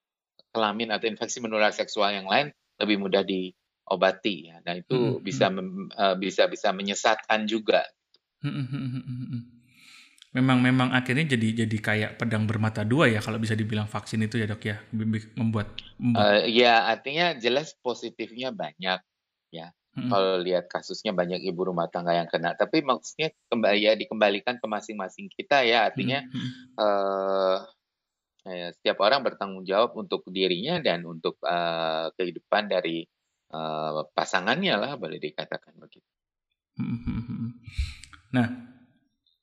kelamin 0.49 0.89
atau 0.97 1.07
infeksi 1.13 1.45
menular 1.45 1.77
seksual 1.77 2.17
yang 2.17 2.25
lain 2.25 2.57
lebih 2.81 2.97
mudah 2.97 3.21
diobati 3.21 4.49
ya. 4.49 4.65
Nah 4.65 4.81
itu 4.81 4.97
hmm, 4.97 5.21
bisa 5.21 5.53
hmm. 5.53 5.93
uh, 5.93 6.17
bisa 6.17 6.49
bisa 6.49 6.73
menyesatkan 6.73 7.45
juga. 7.45 7.85
Hmm, 8.41 8.65
hmm, 8.65 8.67
hmm, 8.67 8.89
hmm, 8.89 9.27
hmm 9.29 9.43
memang 10.33 10.65
memang 10.65 10.89
akhirnya 10.97 11.37
jadi 11.37 11.65
jadi 11.65 11.77
kayak 11.77 12.11
pedang 12.17 12.49
bermata 12.49 12.89
dua 12.89 13.05
ya 13.05 13.21
kalau 13.21 13.37
bisa 13.37 13.53
dibilang 13.53 13.85
vaksin 13.85 14.25
itu 14.25 14.41
ya 14.41 14.49
dok 14.49 14.65
ya 14.65 14.81
membuat, 14.89 15.29
membuat. 15.37 15.69
Uh, 16.01 16.41
ya 16.49 16.89
artinya 16.89 17.37
jelas 17.37 17.77
positifnya 17.85 18.49
banyak 18.49 18.97
ya 19.53 19.67
hmm. 19.93 20.09
kalau 20.09 20.41
lihat 20.41 20.73
kasusnya 20.73 21.13
banyak 21.13 21.45
ibu 21.45 21.69
rumah 21.69 21.93
tangga 21.93 22.17
yang 22.17 22.33
kena 22.33 22.57
tapi 22.57 22.81
maksudnya 22.81 23.29
kembali 23.53 23.79
ya 23.85 23.93
dikembalikan 23.93 24.57
ke 24.57 24.65
masing-masing 24.65 25.29
kita 25.29 25.69
ya 25.69 25.93
artinya 25.93 26.25
hmm. 26.25 26.81
uh, 26.81 27.57
ya, 28.49 28.73
setiap 28.73 29.05
orang 29.05 29.21
bertanggung 29.21 29.69
jawab 29.69 29.93
untuk 30.01 30.25
dirinya 30.33 30.81
dan 30.81 31.05
untuk 31.05 31.37
uh, 31.45 32.09
kehidupan 32.17 32.73
dari 32.73 33.05
uh, 33.53 34.09
pasangannya 34.17 34.81
lah 34.81 34.97
boleh 34.97 35.21
dikatakan 35.21 35.77
begitu. 35.77 36.09
Nah 38.33 38.72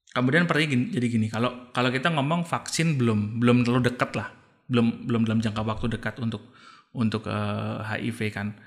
Kemudian 0.10 0.50
pertanyaan 0.50 0.74
gini, 0.74 0.86
jadi 0.90 1.06
gini, 1.06 1.28
kalau 1.30 1.70
kalau 1.70 1.94
kita 1.94 2.10
ngomong 2.10 2.42
vaksin 2.42 2.98
belum 2.98 3.38
belum 3.38 3.62
terlalu 3.62 3.94
dekat 3.94 4.18
lah, 4.18 4.34
belum 4.66 5.06
belum 5.06 5.22
dalam 5.30 5.38
jangka 5.38 5.62
waktu 5.62 5.86
dekat 5.94 6.18
untuk 6.18 6.50
untuk 6.98 7.30
uh, 7.30 7.86
eh, 7.94 8.10
HIV 8.10 8.20
kan. 8.34 8.58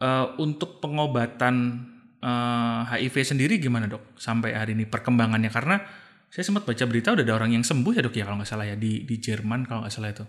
Uh, 0.00 0.32
untuk 0.40 0.80
pengobatan 0.82 1.86
uh, 2.24 2.90
eh, 2.90 3.06
HIV 3.06 3.36
sendiri 3.36 3.60
gimana 3.62 3.86
dok 3.86 4.18
sampai 4.18 4.58
hari 4.58 4.74
ini 4.74 4.90
perkembangannya? 4.90 5.54
Karena 5.54 5.78
saya 6.26 6.42
sempat 6.42 6.66
baca 6.66 6.84
berita 6.90 7.14
udah 7.14 7.22
ada 7.22 7.34
orang 7.38 7.54
yang 7.54 7.62
sembuh 7.62 7.94
ya 7.94 8.02
dok 8.02 8.14
ya 8.18 8.26
kalau 8.26 8.42
nggak 8.42 8.50
salah 8.50 8.66
ya 8.66 8.74
di 8.74 9.06
di 9.06 9.16
Jerman 9.22 9.70
kalau 9.70 9.86
nggak 9.86 9.94
salah 9.94 10.10
itu. 10.10 10.26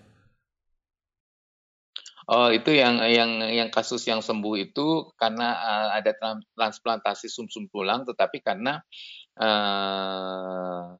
Oh 2.29 2.53
itu 2.53 2.69
yang 2.69 3.01
yang 3.09 3.41
yang 3.49 3.69
kasus 3.73 4.05
yang 4.05 4.21
sembuh 4.21 4.55
itu 4.61 5.09
karena 5.17 5.57
uh, 5.57 5.89
ada 5.97 6.13
transplantasi 6.53 7.27
sumsum 7.33 7.65
-sum 7.65 7.73
tulang, 7.73 8.05
tetapi 8.05 8.45
karena 8.45 8.85
uh, 9.39 10.97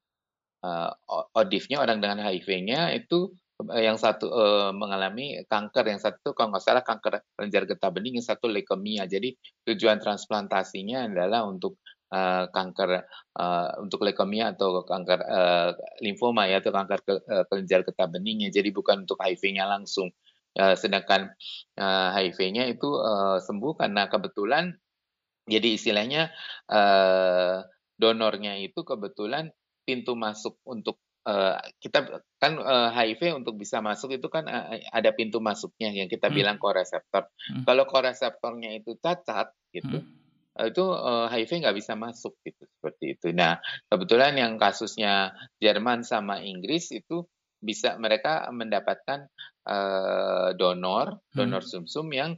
uh, 0.61 0.91
ODIF-nya 1.35 1.81
orang 1.81 1.99
dengan 1.99 2.21
HIV-nya 2.23 2.95
itu 2.95 3.33
yang 3.77 3.97
satu 4.01 4.25
uh, 4.25 4.71
mengalami 4.73 5.45
kanker, 5.45 5.85
yang 5.85 6.01
satu 6.01 6.33
kalau 6.33 6.49
nggak 6.55 6.65
salah 6.65 6.81
kanker 6.81 7.21
kelenjar 7.37 7.69
getah 7.69 7.91
bening, 7.93 8.17
yang 8.17 8.25
satu 8.25 8.49
leukemia. 8.49 9.05
Jadi 9.05 9.37
tujuan 9.69 10.01
transplantasinya 10.01 11.05
adalah 11.05 11.45
untuk 11.45 11.77
uh, 12.09 12.49
kanker 12.49 12.89
uh, 13.37 13.69
untuk 13.81 14.01
leukemia 14.01 14.57
atau 14.57 14.81
kanker 14.81 15.19
uh, 15.21 15.69
limfoma 16.01 16.49
ya 16.49 16.59
atau 16.59 16.73
kanker 16.73 16.99
ke, 17.05 17.13
uh, 17.21 17.45
kelenjar 17.47 17.85
getah 17.85 18.09
beningnya. 18.09 18.49
Jadi 18.49 18.69
bukan 18.73 19.05
untuk 19.05 19.21
HIV-nya 19.21 19.69
langsung. 19.69 20.09
Uh, 20.51 20.75
sedangkan 20.75 21.31
uh, 21.79 22.09
HIV-nya 22.11 22.67
itu 22.67 22.89
uh, 22.99 23.39
sembuh 23.39 23.79
karena 23.79 24.11
kebetulan 24.11 24.75
jadi 25.47 25.79
istilahnya 25.79 26.27
uh, 26.67 27.63
donornya 28.01 28.57
itu 28.57 28.81
kebetulan 28.81 29.53
pintu 29.85 30.17
masuk 30.17 30.57
untuk 30.65 30.97
uh, 31.25 31.57
kita 31.77 32.21
kan 32.41 32.57
uh, 32.57 32.89
HIV 32.89 33.37
untuk 33.37 33.57
bisa 33.61 33.81
masuk 33.81 34.17
itu 34.17 34.27
kan 34.29 34.49
uh, 34.49 34.73
ada 34.89 35.13
pintu 35.13 35.37
masuknya 35.37 35.93
yang 35.93 36.09
kita 36.09 36.29
hmm. 36.29 36.35
bilang 36.35 36.57
koreseptor. 36.57 37.29
Hmm. 37.29 37.63
Kalau 37.65 37.85
koreseptornya 37.85 38.73
itu 38.73 38.97
cacat 38.97 39.53
gitu, 39.69 40.01
hmm. 40.01 40.69
itu 40.69 40.83
uh, 40.85 41.29
HIV 41.29 41.65
nggak 41.65 41.77
bisa 41.77 41.93
masuk 41.93 42.33
gitu 42.41 42.65
seperti 42.65 43.17
itu. 43.17 43.27
Nah 43.37 43.61
kebetulan 43.89 44.33
yang 44.37 44.57
kasusnya 44.57 45.37
Jerman 45.61 46.01
sama 46.01 46.41
Inggris 46.41 46.89
itu 46.89 47.25
bisa 47.61 47.93
mereka 48.01 48.49
mendapatkan 48.49 49.29
uh, 49.69 50.49
donor 50.57 51.21
donor 51.29 51.61
hmm. 51.61 51.69
sumsum 51.69 52.09
-sum 52.09 52.17
yang 52.17 52.31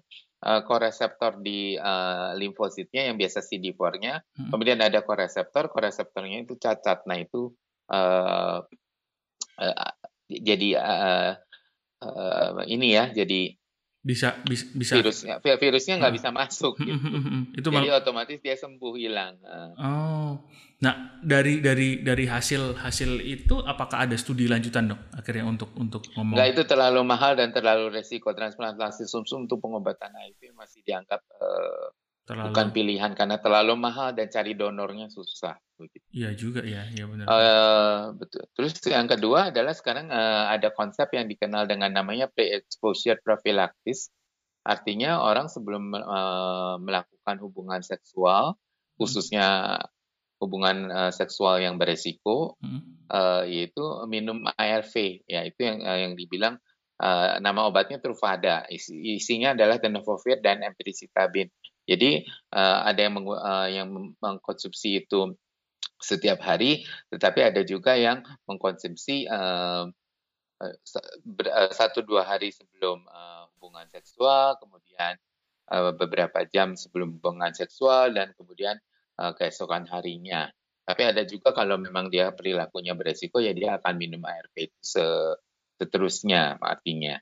uh, 0.43 0.61
koreseptor 0.67 1.39
di 1.39 1.79
uh, 1.79 2.35
limfositnya 2.35 3.09
yang 3.09 3.15
biasa 3.15 3.39
CD4-nya. 3.39 4.19
Hmm. 4.19 4.51
Kemudian 4.51 4.83
ada 4.83 4.99
koreseptor, 5.01 5.71
koreseptornya 5.71 6.43
itu 6.43 6.59
cacat. 6.59 7.07
Nah 7.07 7.17
itu 7.17 7.55
uh, 7.89 8.59
uh, 9.57 9.93
jadi 10.27 10.69
uh, 10.77 11.31
uh, 12.03 12.61
ini 12.67 12.93
ya, 12.93 13.09
jadi 13.15 13.55
bisa 14.03 14.35
bisa, 14.43 14.67
bisa. 14.75 14.99
virusnya 14.99 15.39
virusnya 15.39 15.95
nggak 15.95 16.11
uh. 16.11 16.17
bisa 16.19 16.29
masuk 16.35 16.75
gitu. 16.75 17.07
itu 17.55 17.67
jadi 17.71 17.89
otomatis 17.95 18.35
dia 18.43 18.59
sembuh 18.59 18.93
hilang. 18.99 19.39
Oh, 19.79 20.43
nah 20.83 21.15
dari 21.23 21.63
dari 21.63 22.03
dari 22.03 22.27
hasil 22.27 22.83
hasil 22.83 23.23
itu 23.23 23.63
apakah 23.63 24.03
ada 24.03 24.19
studi 24.19 24.51
lanjutan 24.51 24.91
dok 24.91 24.99
akhirnya 25.15 25.47
untuk 25.47 25.71
untuk 25.79 26.03
ngomong? 26.19 26.35
Nggak 26.35 26.49
itu 26.51 26.63
terlalu 26.67 27.01
mahal 27.07 27.39
dan 27.39 27.55
terlalu 27.55 27.95
resiko 27.95 28.35
transplantasi 28.35 29.07
sumsum 29.07 29.47
untuk 29.47 29.63
pengobatan 29.63 30.11
HIV 30.11 30.51
masih 30.51 30.83
dianggap 30.83 31.23
uh, 31.39 31.95
terlalu... 32.23 32.45
bukan 32.51 32.67
pilihan 32.71 33.11
karena 33.13 33.37
terlalu 33.39 33.73
mahal 33.75 34.15
dan 34.15 34.31
cari 34.31 34.55
donornya 34.55 35.11
susah. 35.11 35.59
Iya 36.15 36.31
juga 36.37 36.63
ya, 36.63 36.87
ya 36.95 37.03
benar. 37.09 37.25
Uh, 37.27 38.01
betul. 38.15 38.43
Terus 38.55 38.79
yang 38.87 39.07
kedua 39.11 39.51
adalah 39.51 39.75
sekarang 39.75 40.07
uh, 40.07 40.47
ada 40.51 40.71
konsep 40.71 41.11
yang 41.11 41.27
dikenal 41.27 41.67
dengan 41.67 41.91
namanya 41.91 42.31
pre-exposure 42.31 43.19
prophylaxis. 43.19 44.07
Artinya 44.63 45.19
orang 45.19 45.51
sebelum 45.51 45.91
uh, 45.91 46.79
melakukan 46.79 47.35
hubungan 47.43 47.83
seksual, 47.83 48.55
hmm. 48.55 48.95
khususnya 48.95 49.47
hubungan 50.43 50.91
uh, 50.91 51.11
seksual 51.15 51.63
yang 51.63 51.79
beresiko 51.79 52.59
hmm. 52.59 53.07
uh, 53.07 53.43
yaitu 53.47 53.79
minum 54.11 54.43
ARV 54.59 55.23
ya 55.23 55.47
itu 55.47 55.59
yang 55.63 55.79
uh, 55.87 55.99
yang 56.03 56.13
dibilang 56.19 56.59
uh, 56.99 57.39
nama 57.39 57.63
obatnya 57.63 58.03
Truvada 58.03 58.67
Isi, 58.67 58.99
isinya 59.15 59.55
adalah 59.55 59.79
tenofovir 59.79 60.43
dan 60.43 60.59
empiricitabin 60.67 61.47
jadi 61.83 62.23
uh, 62.55 62.79
ada 62.87 62.99
yang 62.99 63.13
meng, 63.19 63.27
uh, 63.27 63.67
yang 63.67 63.87
mengkonsumsi 64.19 65.03
itu 65.03 65.35
setiap 65.99 66.43
hari 66.43 66.83
tetapi 67.11 67.39
ada 67.43 67.61
juga 67.63 67.95
yang 67.95 68.23
mengkonsumsi 68.47 69.27
uh, 69.27 69.87
satu 71.75 72.07
dua 72.07 72.23
hari 72.23 72.55
sebelum 72.55 73.03
uh, 73.07 73.51
hubungan 73.55 73.87
seksual 73.91 74.55
kemudian 74.59 75.19
uh, 75.71 75.91
beberapa 75.95 76.43
jam 76.47 76.75
sebelum 76.75 77.19
hubungan 77.19 77.51
seksual 77.55 78.11
dan 78.11 78.35
kemudian 78.35 78.79
uh, 79.19 79.31
keesokan 79.35 79.87
harinya. 79.87 80.49
Tapi 80.83 81.01
ada 81.07 81.23
juga 81.23 81.55
kalau 81.55 81.79
memang 81.79 82.11
dia 82.11 82.35
perilakunya 82.35 82.91
beresiko 82.91 83.39
ya 83.39 83.55
dia 83.55 83.79
akan 83.79 83.95
minum 83.95 84.19
ARV 84.19 84.55
itu 84.67 84.81
seterusnya 85.79 86.59
artinya. 86.59 87.15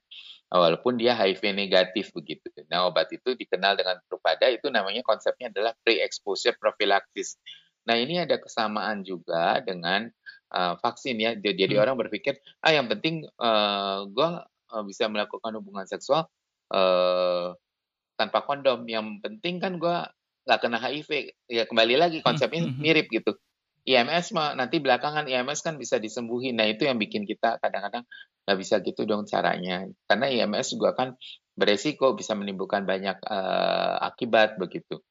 Walaupun 0.51 0.99
dia 0.99 1.15
HIV 1.15 1.55
negatif 1.55 2.11
begitu. 2.11 2.51
Nah 2.67 2.91
obat 2.91 3.07
itu 3.15 3.39
dikenal 3.39 3.79
dengan 3.79 4.03
Trupada 4.03 4.51
itu 4.51 4.67
namanya 4.67 4.99
konsepnya 4.99 5.47
adalah 5.47 5.71
pre-exposure 5.79 6.59
prophylaxis. 6.59 7.39
Nah 7.87 7.95
ini 7.95 8.19
ada 8.19 8.35
kesamaan 8.35 9.07
juga 9.07 9.63
dengan 9.63 10.11
uh, 10.51 10.75
vaksin 10.75 11.15
ya. 11.23 11.39
Jadi 11.39 11.71
hmm. 11.71 11.81
orang 11.81 11.95
berpikir 11.95 12.35
ah 12.59 12.75
yang 12.75 12.91
penting 12.91 13.23
uh, 13.39 14.03
gue 14.11 14.29
uh, 14.75 14.83
bisa 14.83 15.07
melakukan 15.07 15.55
hubungan 15.55 15.87
seksual 15.87 16.27
uh, 16.75 17.55
tanpa 18.19 18.43
kondom. 18.43 18.83
Yang 18.91 19.23
penting 19.23 19.63
kan 19.63 19.79
gue 19.79 19.97
nggak 20.45 20.59
kena 20.59 20.77
HIV. 20.83 21.09
Ya 21.47 21.63
kembali 21.63 21.95
lagi 21.95 22.19
hmm, 22.19 22.27
konsepnya 22.27 22.67
hmm, 22.67 22.75
hmm. 22.75 22.81
mirip 22.83 23.07
gitu. 23.07 23.39
IMS 23.81 24.29
mah 24.37 24.53
nanti 24.53 24.77
belakangan 24.77 25.25
IMS 25.25 25.65
kan 25.65 25.79
bisa 25.79 25.97
disembuhin. 25.97 26.53
Nah 26.59 26.69
itu 26.69 26.85
yang 26.85 27.01
bikin 27.01 27.25
kita 27.25 27.57
kadang-kadang 27.57 28.05
nggak 28.45 28.57
bisa 28.57 28.75
gitu 28.81 29.05
dong 29.05 29.27
caranya. 29.29 29.85
Karena 30.09 30.25
IMS 30.29 30.75
juga 30.75 30.97
kan 30.97 31.15
beresiko 31.53 32.17
bisa 32.17 32.33
menimbulkan 32.33 32.87
banyak 32.87 33.21
uh, 33.27 34.01
akibat 34.01 34.57
begitu. 34.57 35.01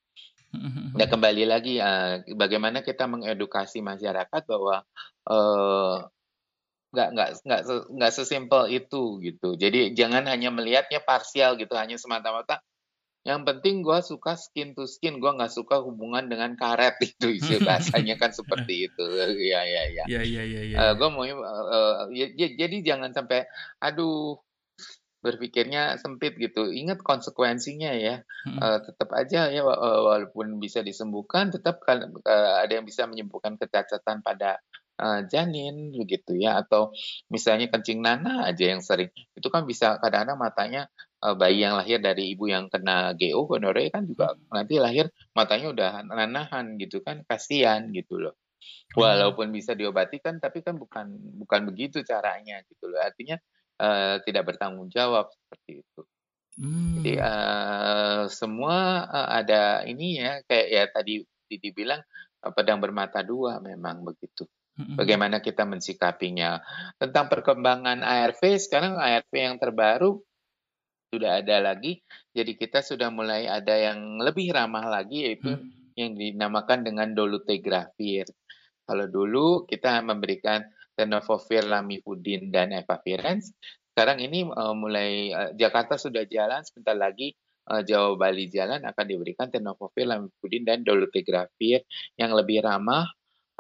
Nah 0.96 1.06
kembali 1.12 1.44
lagi 1.46 1.78
uh, 1.78 2.24
bagaimana 2.34 2.82
kita 2.82 3.06
mengedukasi 3.06 3.84
masyarakat 3.84 4.42
bahwa 4.50 4.82
uh, 5.30 5.96
nggak 6.90 7.08
nggak 7.14 7.30
nggak 7.46 7.60
nggak 7.94 8.12
sesimpel 8.12 8.66
itu 8.66 9.22
gitu. 9.22 9.54
Jadi 9.54 9.94
jangan 9.94 10.26
hanya 10.26 10.50
melihatnya 10.50 10.98
parsial 10.98 11.54
gitu, 11.54 11.78
hanya 11.78 11.94
semata-mata 11.94 12.58
yang 13.20 13.44
penting 13.44 13.85
gue 13.85 13.98
suka 14.00 14.33
skin 14.40 14.72
to 14.72 14.88
skin, 14.88 15.20
gue 15.20 15.28
nggak 15.28 15.52
suka 15.52 15.85
hubungan 15.85 16.24
dengan 16.33 16.56
karet 16.56 16.96
itu 17.04 17.37
isi 17.37 17.61
bahasanya 17.66 18.16
kan 18.16 18.33
seperti 18.33 18.88
itu. 18.88 19.04
ya 19.44 19.61
ya 19.64 19.83
ya. 19.92 20.04
Iya 20.09 20.22
iya 20.24 20.42
iya. 20.44 20.61
Ya. 20.64 20.76
Uh, 20.80 20.92
gue 20.96 21.09
mau 21.12 21.24
uh, 21.24 22.09
ya, 22.12 22.26
jadi 22.33 22.76
jangan 22.80 23.12
sampai 23.12 23.44
aduh 23.80 24.40
berpikirnya 25.20 26.00
sempit 26.00 26.40
gitu. 26.40 26.72
Ingat 26.72 27.04
konsekuensinya 27.04 27.92
ya. 27.92 28.24
Uh, 28.48 28.80
tetap 28.80 29.12
aja 29.12 29.52
ya 29.52 29.62
walaupun 29.68 30.56
bisa 30.56 30.80
disembuhkan, 30.80 31.52
tetap 31.52 31.85
kan 31.85 32.09
uh, 32.24 32.54
ada 32.64 32.72
yang 32.80 32.88
bisa 32.88 33.04
menyembuhkan 33.04 33.61
kecacatan 33.61 34.24
pada 34.24 34.64
uh, 35.00 35.20
janin 35.28 35.92
begitu 35.96 36.37
ya 36.37 36.61
atau 36.61 36.92
misalnya 37.33 37.72
kencing 37.72 38.04
nanah 38.04 38.48
aja 38.48 38.76
yang 38.76 38.85
sering 38.85 39.09
itu 39.33 39.48
kan 39.48 39.64
bisa 39.64 39.96
kadang-kadang 39.98 40.38
matanya 40.40 40.83
bayi 41.20 41.61
yang 41.61 41.76
lahir 41.76 42.00
dari 42.00 42.33
ibu 42.33 42.48
yang 42.48 42.72
kena 42.72 43.12
GO 43.12 43.44
gonore 43.44 43.92
kan 43.92 44.09
juga 44.09 44.33
hmm. 44.33 44.56
nanti 44.56 44.74
lahir 44.80 45.12
matanya 45.37 45.68
udah 45.68 45.90
nanahan 46.09 46.80
gitu 46.80 47.04
kan 47.04 47.20
kasihan 47.28 47.92
gitu 47.92 48.16
loh. 48.16 48.35
Hmm. 48.96 49.04
Walaupun 49.04 49.52
bisa 49.52 49.76
diobati 49.76 50.20
kan 50.24 50.40
tapi 50.40 50.64
kan 50.64 50.80
bukan 50.80 51.12
bukan 51.44 51.61
begitu 51.68 52.00
caranya 52.02 52.64
gitu 52.64 52.88
loh. 52.88 53.00
Artinya 53.00 53.37
uh, 53.80 54.16
tidak 54.24 54.52
bertanggung 54.54 54.88
jawab 54.88 55.28
seperti 55.28 55.85
itu. 55.85 56.02
Hmm. 56.61 57.00
Jadi 57.00 57.14
uh, 57.20 58.24
semua 58.28 59.04
uh, 59.09 59.28
ada 59.33 59.85
ini 59.85 60.20
ya 60.20 60.40
kayak 60.44 60.68
ya 60.68 60.85
tadi 60.92 61.24
dibilang 61.48 62.00
uh, 62.44 62.52
pedang 62.52 62.80
bermata 62.80 63.20
dua 63.20 63.61
memang 63.61 64.04
begitu. 64.04 64.48
Hmm. 64.76 64.96
Bagaimana 64.96 65.44
kita 65.44 65.68
mensikapinya. 65.68 66.61
Tentang 66.96 67.28
perkembangan 67.28 68.00
ARV 68.00 68.40
sekarang 68.56 68.96
ARV 68.96 69.33
yang 69.37 69.56
terbaru 69.61 70.20
sudah 71.10 71.42
ada 71.42 71.58
lagi. 71.58 71.98
Jadi 72.30 72.54
kita 72.54 72.80
sudah 72.86 73.10
mulai 73.10 73.50
ada 73.50 73.74
yang 73.74 74.22
lebih 74.22 74.54
ramah 74.54 74.86
lagi 74.86 75.26
yaitu 75.26 75.50
hmm. 75.50 75.98
yang 75.98 76.14
dinamakan 76.14 76.86
dengan 76.86 77.10
dolutegravir. 77.10 78.30
Kalau 78.86 79.06
dulu 79.10 79.66
kita 79.66 80.02
memberikan 80.06 80.62
tenofovir, 80.94 81.66
lamivudin, 81.66 82.50
dan 82.54 82.74
efavirenz, 82.74 83.54
sekarang 83.94 84.22
ini 84.22 84.46
uh, 84.46 84.74
mulai 84.74 85.34
uh, 85.34 85.50
Jakarta 85.54 85.98
sudah 85.98 86.26
jalan, 86.26 86.62
sebentar 86.66 86.98
lagi 86.98 87.34
uh, 87.70 87.82
Jawa 87.86 88.18
Bali 88.18 88.50
jalan 88.50 88.82
akan 88.82 89.06
diberikan 89.06 89.46
tenofovir, 89.50 90.10
lamivudin, 90.10 90.66
dan 90.66 90.82
dolutegravir 90.82 91.86
yang 92.18 92.34
lebih 92.34 92.66
ramah 92.66 93.06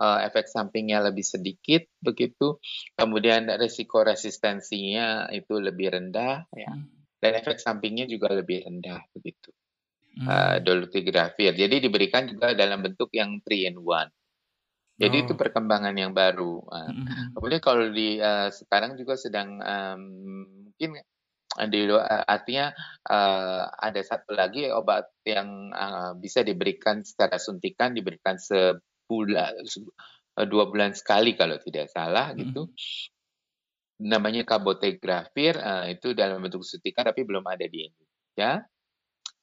uh, 0.02 0.18
efek 0.26 0.50
sampingnya 0.50 0.98
lebih 0.98 1.22
sedikit 1.22 1.86
begitu, 2.02 2.58
kemudian 2.98 3.46
resiko 3.54 4.02
resistensinya 4.02 5.30
itu 5.30 5.62
lebih 5.62 5.94
rendah 5.94 6.46
ya. 6.50 6.74
Hmm 6.74 6.99
dan 7.20 7.36
efek 7.36 7.60
sampingnya 7.60 8.08
juga 8.08 8.32
lebih 8.32 8.64
rendah 8.64 9.04
begitu. 9.12 9.52
Hmm. 10.20 10.26
Uh, 10.26 10.56
dolutegravir. 10.64 11.54
Jadi 11.54 11.86
diberikan 11.86 12.26
juga 12.26 12.56
dalam 12.56 12.82
bentuk 12.82 13.12
yang 13.14 13.38
3 13.46 13.70
in 13.70 13.78
1. 13.78 14.10
Jadi 15.00 15.16
oh. 15.16 15.22
itu 15.24 15.32
perkembangan 15.38 15.94
yang 15.94 16.12
baru. 16.12 16.60
Uh, 16.66 16.90
hmm. 16.90 17.36
Kemudian 17.36 17.62
kalau 17.62 17.86
di 17.92 18.18
uh, 18.18 18.50
sekarang 18.50 18.98
juga 18.98 19.14
sedang 19.14 19.60
um, 19.62 20.02
mungkin 20.66 20.98
di 21.70 21.80
uh, 21.88 22.24
artinya 22.26 22.72
uh, 23.06 23.70
ada 23.70 24.00
satu 24.02 24.34
lagi 24.34 24.66
obat 24.72 25.12
yang 25.22 25.70
uh, 25.70 26.12
bisa 26.18 26.42
diberikan 26.42 27.06
secara 27.06 27.38
suntikan 27.38 27.94
diberikan 27.94 28.38
sebulan 28.38 29.66
dua 30.46 30.64
bulan 30.70 30.94
sekali 30.94 31.34
kalau 31.36 31.58
tidak 31.60 31.90
salah 31.90 32.32
gitu 32.38 32.70
namanya 34.00 34.48
kabotegravir 34.48 35.60
uh, 35.60 35.84
itu 35.92 36.16
dalam 36.16 36.40
bentuk 36.40 36.64
suntikan 36.64 37.04
tapi 37.04 37.22
belum 37.28 37.44
ada 37.44 37.68
di 37.68 37.86
Indonesia. 37.86 38.64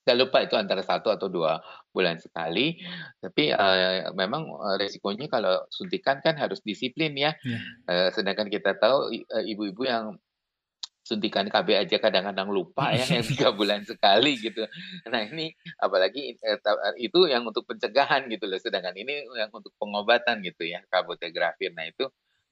Saya 0.08 0.16
lupa 0.24 0.40
itu 0.40 0.56
antara 0.56 0.80
satu 0.80 1.12
atau 1.12 1.28
dua 1.28 1.60
bulan 1.92 2.16
sekali. 2.16 2.80
Tapi 3.20 3.52
uh, 3.52 4.16
memang 4.16 4.48
resikonya 4.80 5.28
kalau 5.28 5.68
suntikan 5.68 6.24
kan 6.24 6.40
harus 6.40 6.64
disiplin 6.64 7.12
ya. 7.14 7.36
Yeah. 7.44 7.62
Uh, 7.86 8.10
sedangkan 8.16 8.48
kita 8.48 8.80
tahu 8.80 9.12
ibu-ibu 9.28 9.84
uh, 9.84 9.90
yang 9.92 10.06
suntikan 11.08 11.48
KB 11.48 11.88
aja 11.88 12.04
kadang-kadang 12.04 12.52
lupa 12.52 12.92
ya 12.92 13.20
yang 13.20 13.24
tiga 13.32 13.56
bulan 13.56 13.84
sekali 13.88 14.36
gitu. 14.40 14.68
Nah 15.08 15.24
ini 15.24 15.56
apalagi 15.80 16.36
itu 17.00 17.20
yang 17.28 17.48
untuk 17.48 17.64
pencegahan 17.64 18.28
gitu 18.28 18.48
loh. 18.48 18.60
Sedangkan 18.60 18.96
ini 18.96 19.24
yang 19.36 19.52
untuk 19.52 19.72
pengobatan 19.80 20.44
gitu 20.44 20.68
ya 20.68 20.84
kabotegravir. 20.92 21.72
Nah 21.72 21.88
itu 21.88 22.08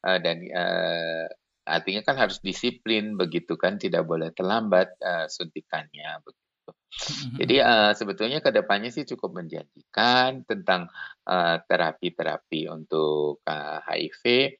uh, 0.08 0.20
dan 0.24 0.40
uh, 0.56 1.28
Artinya 1.66 2.06
kan 2.06 2.16
harus 2.22 2.38
disiplin 2.46 3.18
begitu 3.18 3.58
kan, 3.58 3.82
tidak 3.82 4.06
boleh 4.06 4.30
terlambat 4.32 4.96
uh, 5.02 5.26
suntikannya 5.26 6.22
begitu. 6.22 6.72
Mm-hmm. 6.96 7.38
Jadi 7.42 7.56
uh, 7.60 7.92
sebetulnya 7.92 8.40
ke 8.40 8.54
depannya 8.56 8.94
sih 8.94 9.04
cukup 9.04 9.44
menjanjikan 9.44 10.48
tentang 10.48 10.88
terapi-terapi 11.68 12.70
uh, 12.70 12.78
untuk 12.78 13.44
uh, 13.44 13.84
HIV. 13.84 14.56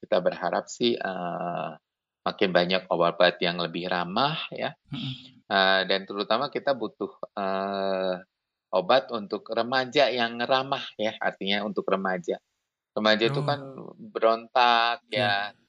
Kita 0.00 0.16
berharap 0.20 0.66
sih 0.68 0.98
uh, 0.98 1.72
makin 2.20 2.50
banyak 2.52 2.82
obat-obat 2.90 3.40
yang 3.40 3.56
lebih 3.56 3.88
ramah 3.88 4.36
ya, 4.52 4.76
uh, 5.48 5.80
dan 5.88 6.04
terutama 6.04 6.52
kita 6.52 6.76
butuh 6.76 7.08
uh, 7.36 8.20
obat 8.76 9.08
untuk 9.12 9.48
remaja 9.48 10.12
yang 10.12 10.36
ramah 10.44 10.84
ya, 11.00 11.16
artinya 11.16 11.64
untuk 11.64 11.88
remaja. 11.88 12.36
Remaja 12.92 13.24
oh. 13.24 13.30
itu 13.32 13.40
kan 13.44 13.60
berontak 14.12 15.00
ya, 15.08 15.52
ya 15.52 15.60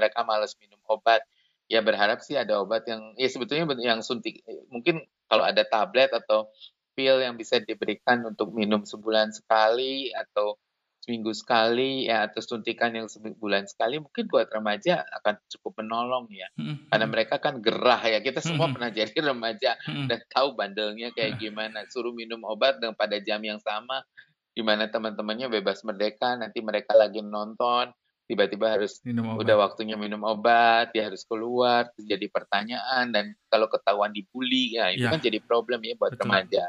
mereka 0.00 0.24
malas 0.24 0.56
minum 0.56 0.80
obat 0.88 1.20
ya 1.68 1.84
berharap 1.84 2.24
sih 2.24 2.40
ada 2.40 2.64
obat 2.64 2.88
yang 2.88 3.12
ya 3.20 3.28
sebetulnya 3.28 3.68
yang 3.78 4.00
suntik 4.00 4.40
mungkin 4.72 5.04
kalau 5.28 5.44
ada 5.44 5.62
tablet 5.68 6.08
atau 6.16 6.48
pil 6.96 7.20
yang 7.22 7.36
bisa 7.36 7.60
diberikan 7.60 8.24
untuk 8.24 8.50
minum 8.50 8.82
sebulan 8.82 9.30
sekali 9.30 10.10
atau 10.10 10.58
seminggu 11.00 11.32
sekali 11.32 12.04
ya 12.10 12.28
atau 12.28 12.44
suntikan 12.44 12.92
yang 12.92 13.08
sebulan 13.08 13.64
sekali 13.64 13.96
mungkin 14.02 14.28
buat 14.28 14.52
remaja 14.52 15.00
akan 15.22 15.40
cukup 15.48 15.80
menolong 15.80 16.28
ya 16.28 16.50
hmm. 16.60 16.92
karena 16.92 17.06
mereka 17.08 17.40
kan 17.40 17.62
gerah 17.64 18.02
ya 18.04 18.20
kita 18.20 18.44
semua 18.44 18.68
hmm. 18.68 18.74
pernah 18.76 18.90
jadi 18.98 19.16
remaja 19.32 19.80
hmm. 19.80 20.06
dan 20.12 20.20
tahu 20.28 20.58
bandelnya 20.58 21.08
kayak 21.16 21.40
gimana 21.40 21.88
suruh 21.88 22.12
minum 22.12 22.44
obat 22.44 22.82
dengan 22.82 22.92
pada 22.94 23.16
jam 23.16 23.40
yang 23.40 23.58
sama 23.64 24.04
di 24.52 24.60
mana 24.60 24.92
teman-temannya 24.92 25.48
bebas 25.48 25.86
merdeka 25.88 26.36
nanti 26.36 26.60
mereka 26.60 26.92
lagi 26.92 27.24
nonton 27.24 27.88
tiba-tiba 28.30 28.78
harus 28.78 29.02
udah 29.02 29.56
waktunya 29.58 29.98
minum 29.98 30.22
obat, 30.22 30.94
dia 30.94 31.10
harus 31.10 31.26
keluar, 31.26 31.90
jadi 31.98 32.30
pertanyaan 32.30 33.10
dan 33.10 33.34
kalau 33.50 33.66
ketahuan 33.66 34.14
dibully 34.14 34.78
ya 34.78 34.94
itu 34.94 35.02
ya. 35.02 35.10
kan 35.10 35.18
jadi 35.18 35.42
problem 35.42 35.82
ya 35.82 35.98
buat 35.98 36.14
Betul. 36.14 36.30
remaja. 36.30 36.64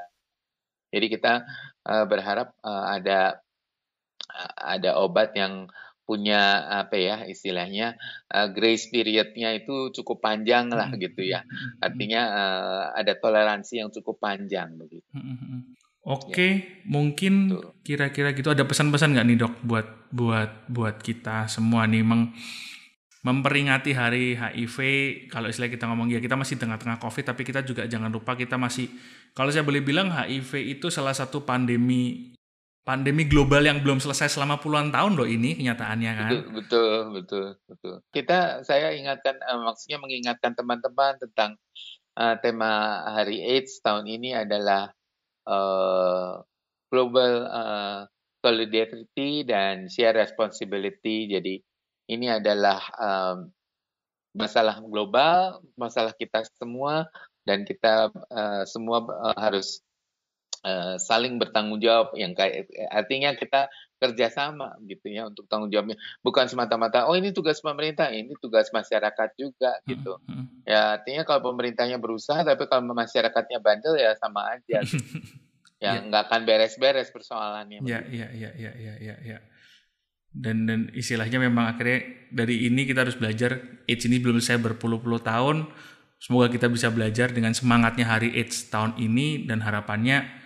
Jadi 0.89 1.05
kita 1.05 1.45
uh, 1.85 2.05
berharap 2.09 2.57
uh, 2.65 2.97
ada 2.97 3.37
uh, 4.25 4.53
ada 4.57 4.97
obat 4.97 5.37
yang 5.37 5.69
punya 6.01 6.65
apa 6.81 6.97
ya 6.97 7.15
istilahnya 7.29 7.95
uh, 8.33 8.49
grace 8.51 8.89
periodnya 8.89 9.55
itu 9.55 9.93
cukup 9.95 10.19
panjang 10.19 10.73
lah 10.73 10.89
hmm. 10.89 10.99
gitu 10.99 11.21
ya. 11.29 11.45
Hmm, 11.45 11.53
hmm, 11.53 11.85
Artinya 11.85 12.21
uh, 12.25 12.83
ada 12.97 13.13
toleransi 13.13 13.85
yang 13.85 13.93
cukup 13.93 14.17
panjang 14.17 14.75
begitu. 14.81 15.05
Oke, 16.01 16.33
ya. 16.33 16.55
mungkin 16.89 17.61
kira-kira 17.85 18.33
gitu 18.33 18.49
ada 18.49 18.65
pesan-pesan 18.65 19.13
nggak 19.13 19.25
nih 19.29 19.37
dok 19.37 19.53
buat 19.61 19.87
buat 20.09 20.65
buat 20.65 20.97
kita 20.97 21.45
semua 21.45 21.85
nih 21.85 22.01
meng, 22.01 22.33
memperingati 23.21 23.93
hari 23.93 24.33
HIV. 24.33 24.77
Kalau 25.29 25.45
istilah 25.45 25.69
kita 25.69 25.85
ngomong 25.85 26.09
ya 26.09 26.17
kita 26.17 26.33
masih 26.33 26.57
tengah-tengah 26.57 26.97
COVID, 26.97 27.23
tapi 27.29 27.45
kita 27.45 27.61
juga 27.61 27.85
jangan 27.85 28.09
lupa 28.09 28.33
kita 28.33 28.57
masih 28.57 28.89
kalau 29.37 29.53
saya 29.53 29.61
boleh 29.61 29.85
bilang 29.85 30.09
HIV 30.09 30.81
itu 30.81 30.89
salah 30.89 31.13
satu 31.13 31.45
pandemi 31.45 32.33
pandemi 32.81 33.29
global 33.29 33.61
yang 33.61 33.85
belum 33.85 34.01
selesai 34.01 34.33
selama 34.33 34.57
puluhan 34.57 34.89
tahun 34.89 35.13
loh 35.13 35.29
ini 35.29 35.53
kenyataannya 35.53 36.11
kan. 36.17 36.31
Betul 36.33 36.49
betul 36.49 36.97
betul. 37.13 37.45
betul. 37.69 37.95
Kita 38.09 38.65
saya 38.65 38.89
ingatkan 38.97 39.37
uh, 39.37 39.61
maksudnya 39.69 40.01
mengingatkan 40.01 40.57
teman-teman 40.57 41.21
tentang 41.21 41.61
uh, 42.17 42.35
tema 42.41 43.05
Hari 43.05 43.37
AIDS 43.37 43.85
tahun 43.85 44.09
ini 44.09 44.33
adalah 44.33 44.97
uh, 45.51 46.39
global 46.87 47.33
uh, 47.51 48.07
solidarity 48.39 49.43
dan 49.43 49.91
share 49.91 50.15
responsibility. 50.15 51.27
Jadi 51.27 51.55
ini 52.07 52.27
adalah 52.31 52.79
um, 52.95 53.51
masalah 54.31 54.79
global, 54.79 55.59
masalah 55.75 56.15
kita 56.15 56.47
semua 56.55 57.07
dan 57.43 57.67
kita 57.67 58.09
uh, 58.11 58.63
semua 58.63 59.03
uh, 59.03 59.35
harus 59.35 59.83
uh, 60.65 60.95
saling 60.97 61.37
bertanggung 61.41 61.81
jawab 61.81 62.13
yang 62.17 62.33
kayak 62.37 62.69
artinya 62.93 63.33
kita 63.35 63.67
kerjasama 64.01 64.77
gitu 64.89 65.13
ya 65.13 65.29
untuk 65.29 65.45
tanggung 65.45 65.69
jawabnya 65.69 65.93
bukan 66.25 66.49
semata-mata 66.49 67.05
oh 67.05 67.13
ini 67.13 67.29
tugas 67.29 67.61
pemerintah 67.61 68.09
ini 68.09 68.33
tugas 68.41 68.73
masyarakat 68.73 69.29
juga 69.37 69.77
gitu 69.85 70.17
hmm, 70.25 70.33
hmm. 70.33 70.47
ya 70.65 70.97
artinya 70.97 71.21
kalau 71.21 71.53
pemerintahnya 71.53 72.01
berusaha 72.01 72.41
tapi 72.41 72.65
kalau 72.65 72.81
masyarakatnya 72.97 73.61
bandel 73.61 73.93
ya 73.97 74.17
sama 74.17 74.57
aja 74.57 74.81
gitu. 74.81 74.97
yang 75.81 75.97
iya. 75.97 76.07
nggak 76.07 76.23
ya. 76.23 76.27
akan 76.29 76.41
beres-beres 76.45 77.09
persoalannya. 77.09 77.81
Iya, 77.81 77.99
iya, 78.07 78.27
iya, 78.31 78.49
iya, 78.53 78.71
iya, 78.77 78.93
iya, 79.01 79.15
iya. 79.19 79.37
Ya. 79.37 79.39
Dan 80.31 80.69
dan 80.69 80.93
istilahnya 80.95 81.41
memang 81.41 81.75
akhirnya 81.75 82.29
dari 82.31 82.69
ini 82.69 82.87
kita 82.87 83.03
harus 83.03 83.17
belajar. 83.17 83.83
AIDS 83.89 84.07
ini 84.07 84.21
belum 84.21 84.39
saya 84.39 84.61
berpuluh-puluh 84.61 85.19
tahun. 85.19 85.67
Semoga 86.21 86.53
kita 86.53 86.69
bisa 86.69 86.93
belajar 86.93 87.33
dengan 87.33 87.51
semangatnya 87.51 88.05
hari 88.05 88.31
AIDS 88.37 88.69
tahun 88.69 88.95
ini 89.01 89.49
dan 89.49 89.65
harapannya 89.65 90.41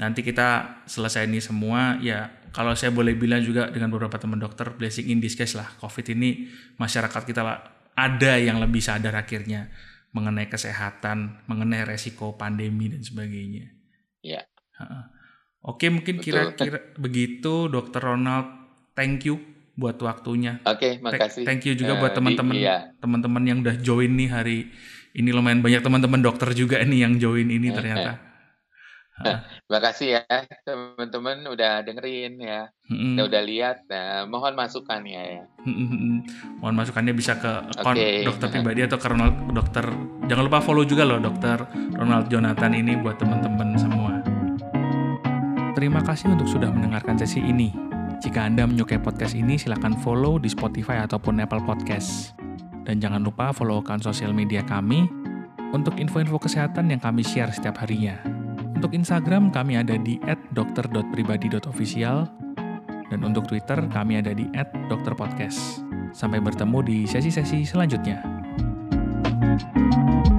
nanti 0.00 0.24
kita 0.24 0.80
selesai 0.88 1.28
ini 1.28 1.44
semua 1.44 2.00
ya 2.00 2.32
kalau 2.56 2.72
saya 2.72 2.88
boleh 2.88 3.12
bilang 3.20 3.44
juga 3.44 3.68
dengan 3.68 3.92
beberapa 3.92 4.16
teman 4.16 4.40
dokter 4.40 4.72
blessing 4.72 5.12
in 5.12 5.20
disguise 5.20 5.52
lah 5.52 5.76
covid 5.76 6.16
ini 6.16 6.48
masyarakat 6.80 7.22
kita 7.28 7.44
lah 7.44 7.60
ada 7.92 8.40
yang 8.40 8.56
lebih 8.64 8.80
sadar 8.80 9.12
akhirnya 9.12 9.68
mengenai 10.16 10.48
kesehatan 10.48 11.44
mengenai 11.44 11.84
resiko 11.84 12.32
pandemi 12.40 12.88
dan 12.88 13.04
sebagainya 13.04 13.76
ya 14.24 14.40
oke 15.64 15.86
mungkin 15.92 16.20
kira-kira 16.20 16.94
begitu 16.96 17.68
dokter 17.68 18.00
Ronald 18.00 18.48
thank 18.96 19.28
you 19.28 19.38
buat 19.76 19.96
waktunya 20.00 20.60
oke 20.64 21.00
makasih 21.00 21.44
thank 21.48 21.64
you 21.64 21.72
juga 21.72 21.96
uh, 21.96 21.98
buat 22.04 22.12
teman-teman 22.12 22.54
iya. 22.56 22.92
teman-teman 23.00 23.42
yang 23.48 23.58
udah 23.64 23.76
join 23.80 24.12
nih 24.16 24.28
hari 24.28 24.58
ini 25.10 25.30
lumayan 25.34 25.58
banyak 25.62 25.82
teman-teman 25.82 26.22
dokter 26.22 26.54
juga 26.54 26.78
nih 26.86 27.06
yang 27.06 27.18
join 27.18 27.50
ini 27.50 27.74
ternyata. 27.74 28.30
Terima 29.20 29.80
kasih 29.84 30.16
ya 30.16 30.24
teman-teman 30.64 31.44
udah 31.44 31.84
dengerin 31.84 32.40
ya, 32.40 32.72
mm-hmm. 32.88 33.20
udah 33.20 33.42
lihat. 33.44 33.84
Nah, 33.84 34.24
mohon 34.24 34.56
masukannya 34.56 35.22
ya. 35.36 35.44
Mm-hmm. 35.68 36.14
Mohon 36.64 36.76
masukannya 36.80 37.12
bisa 37.12 37.36
ke 37.36 37.52
akun 37.76 38.00
okay. 38.00 38.24
dokter 38.24 38.48
pribadi 38.48 38.80
atau 38.80 38.96
ke 38.96 39.06
Ronald 39.12 39.36
dokter. 39.52 39.84
Jangan 40.24 40.44
lupa 40.48 40.64
follow 40.64 40.88
juga 40.88 41.04
loh 41.04 41.20
dokter 41.20 41.60
Ronald 42.00 42.32
Jonathan 42.32 42.72
ini 42.72 42.96
buat 42.96 43.20
teman-teman. 43.20 43.76
Terima 45.80 46.04
kasih 46.04 46.36
untuk 46.36 46.44
sudah 46.44 46.68
mendengarkan 46.68 47.16
sesi 47.16 47.40
ini. 47.40 47.72
Jika 48.20 48.44
Anda 48.44 48.68
menyukai 48.68 49.00
podcast 49.00 49.32
ini, 49.32 49.56
silakan 49.56 49.96
follow 49.96 50.36
di 50.36 50.52
Spotify 50.52 51.00
ataupun 51.08 51.40
Apple 51.40 51.64
Podcast. 51.64 52.36
Dan 52.84 53.00
jangan 53.00 53.24
lupa 53.24 53.48
follow 53.48 53.80
akun 53.80 53.96
sosial 53.96 54.36
media 54.36 54.60
kami 54.60 55.08
untuk 55.72 55.96
info-info 55.96 56.36
kesehatan 56.36 56.92
yang 56.92 57.00
kami 57.00 57.24
share 57.24 57.48
setiap 57.48 57.80
harinya. 57.80 58.20
Untuk 58.76 58.92
Instagram 58.92 59.48
kami 59.48 59.80
ada 59.80 59.96
di 59.96 60.20
@dokter.pribadi.official 60.52 62.28
dan 63.08 63.20
untuk 63.24 63.48
Twitter 63.48 63.80
kami 63.88 64.20
ada 64.20 64.36
di 64.36 64.52
@dokterpodcast. 64.92 65.80
Sampai 66.12 66.44
bertemu 66.44 66.78
di 66.84 67.08
sesi-sesi 67.08 67.64
selanjutnya. 67.64 68.20
thank 69.40 70.28
you 70.28 70.29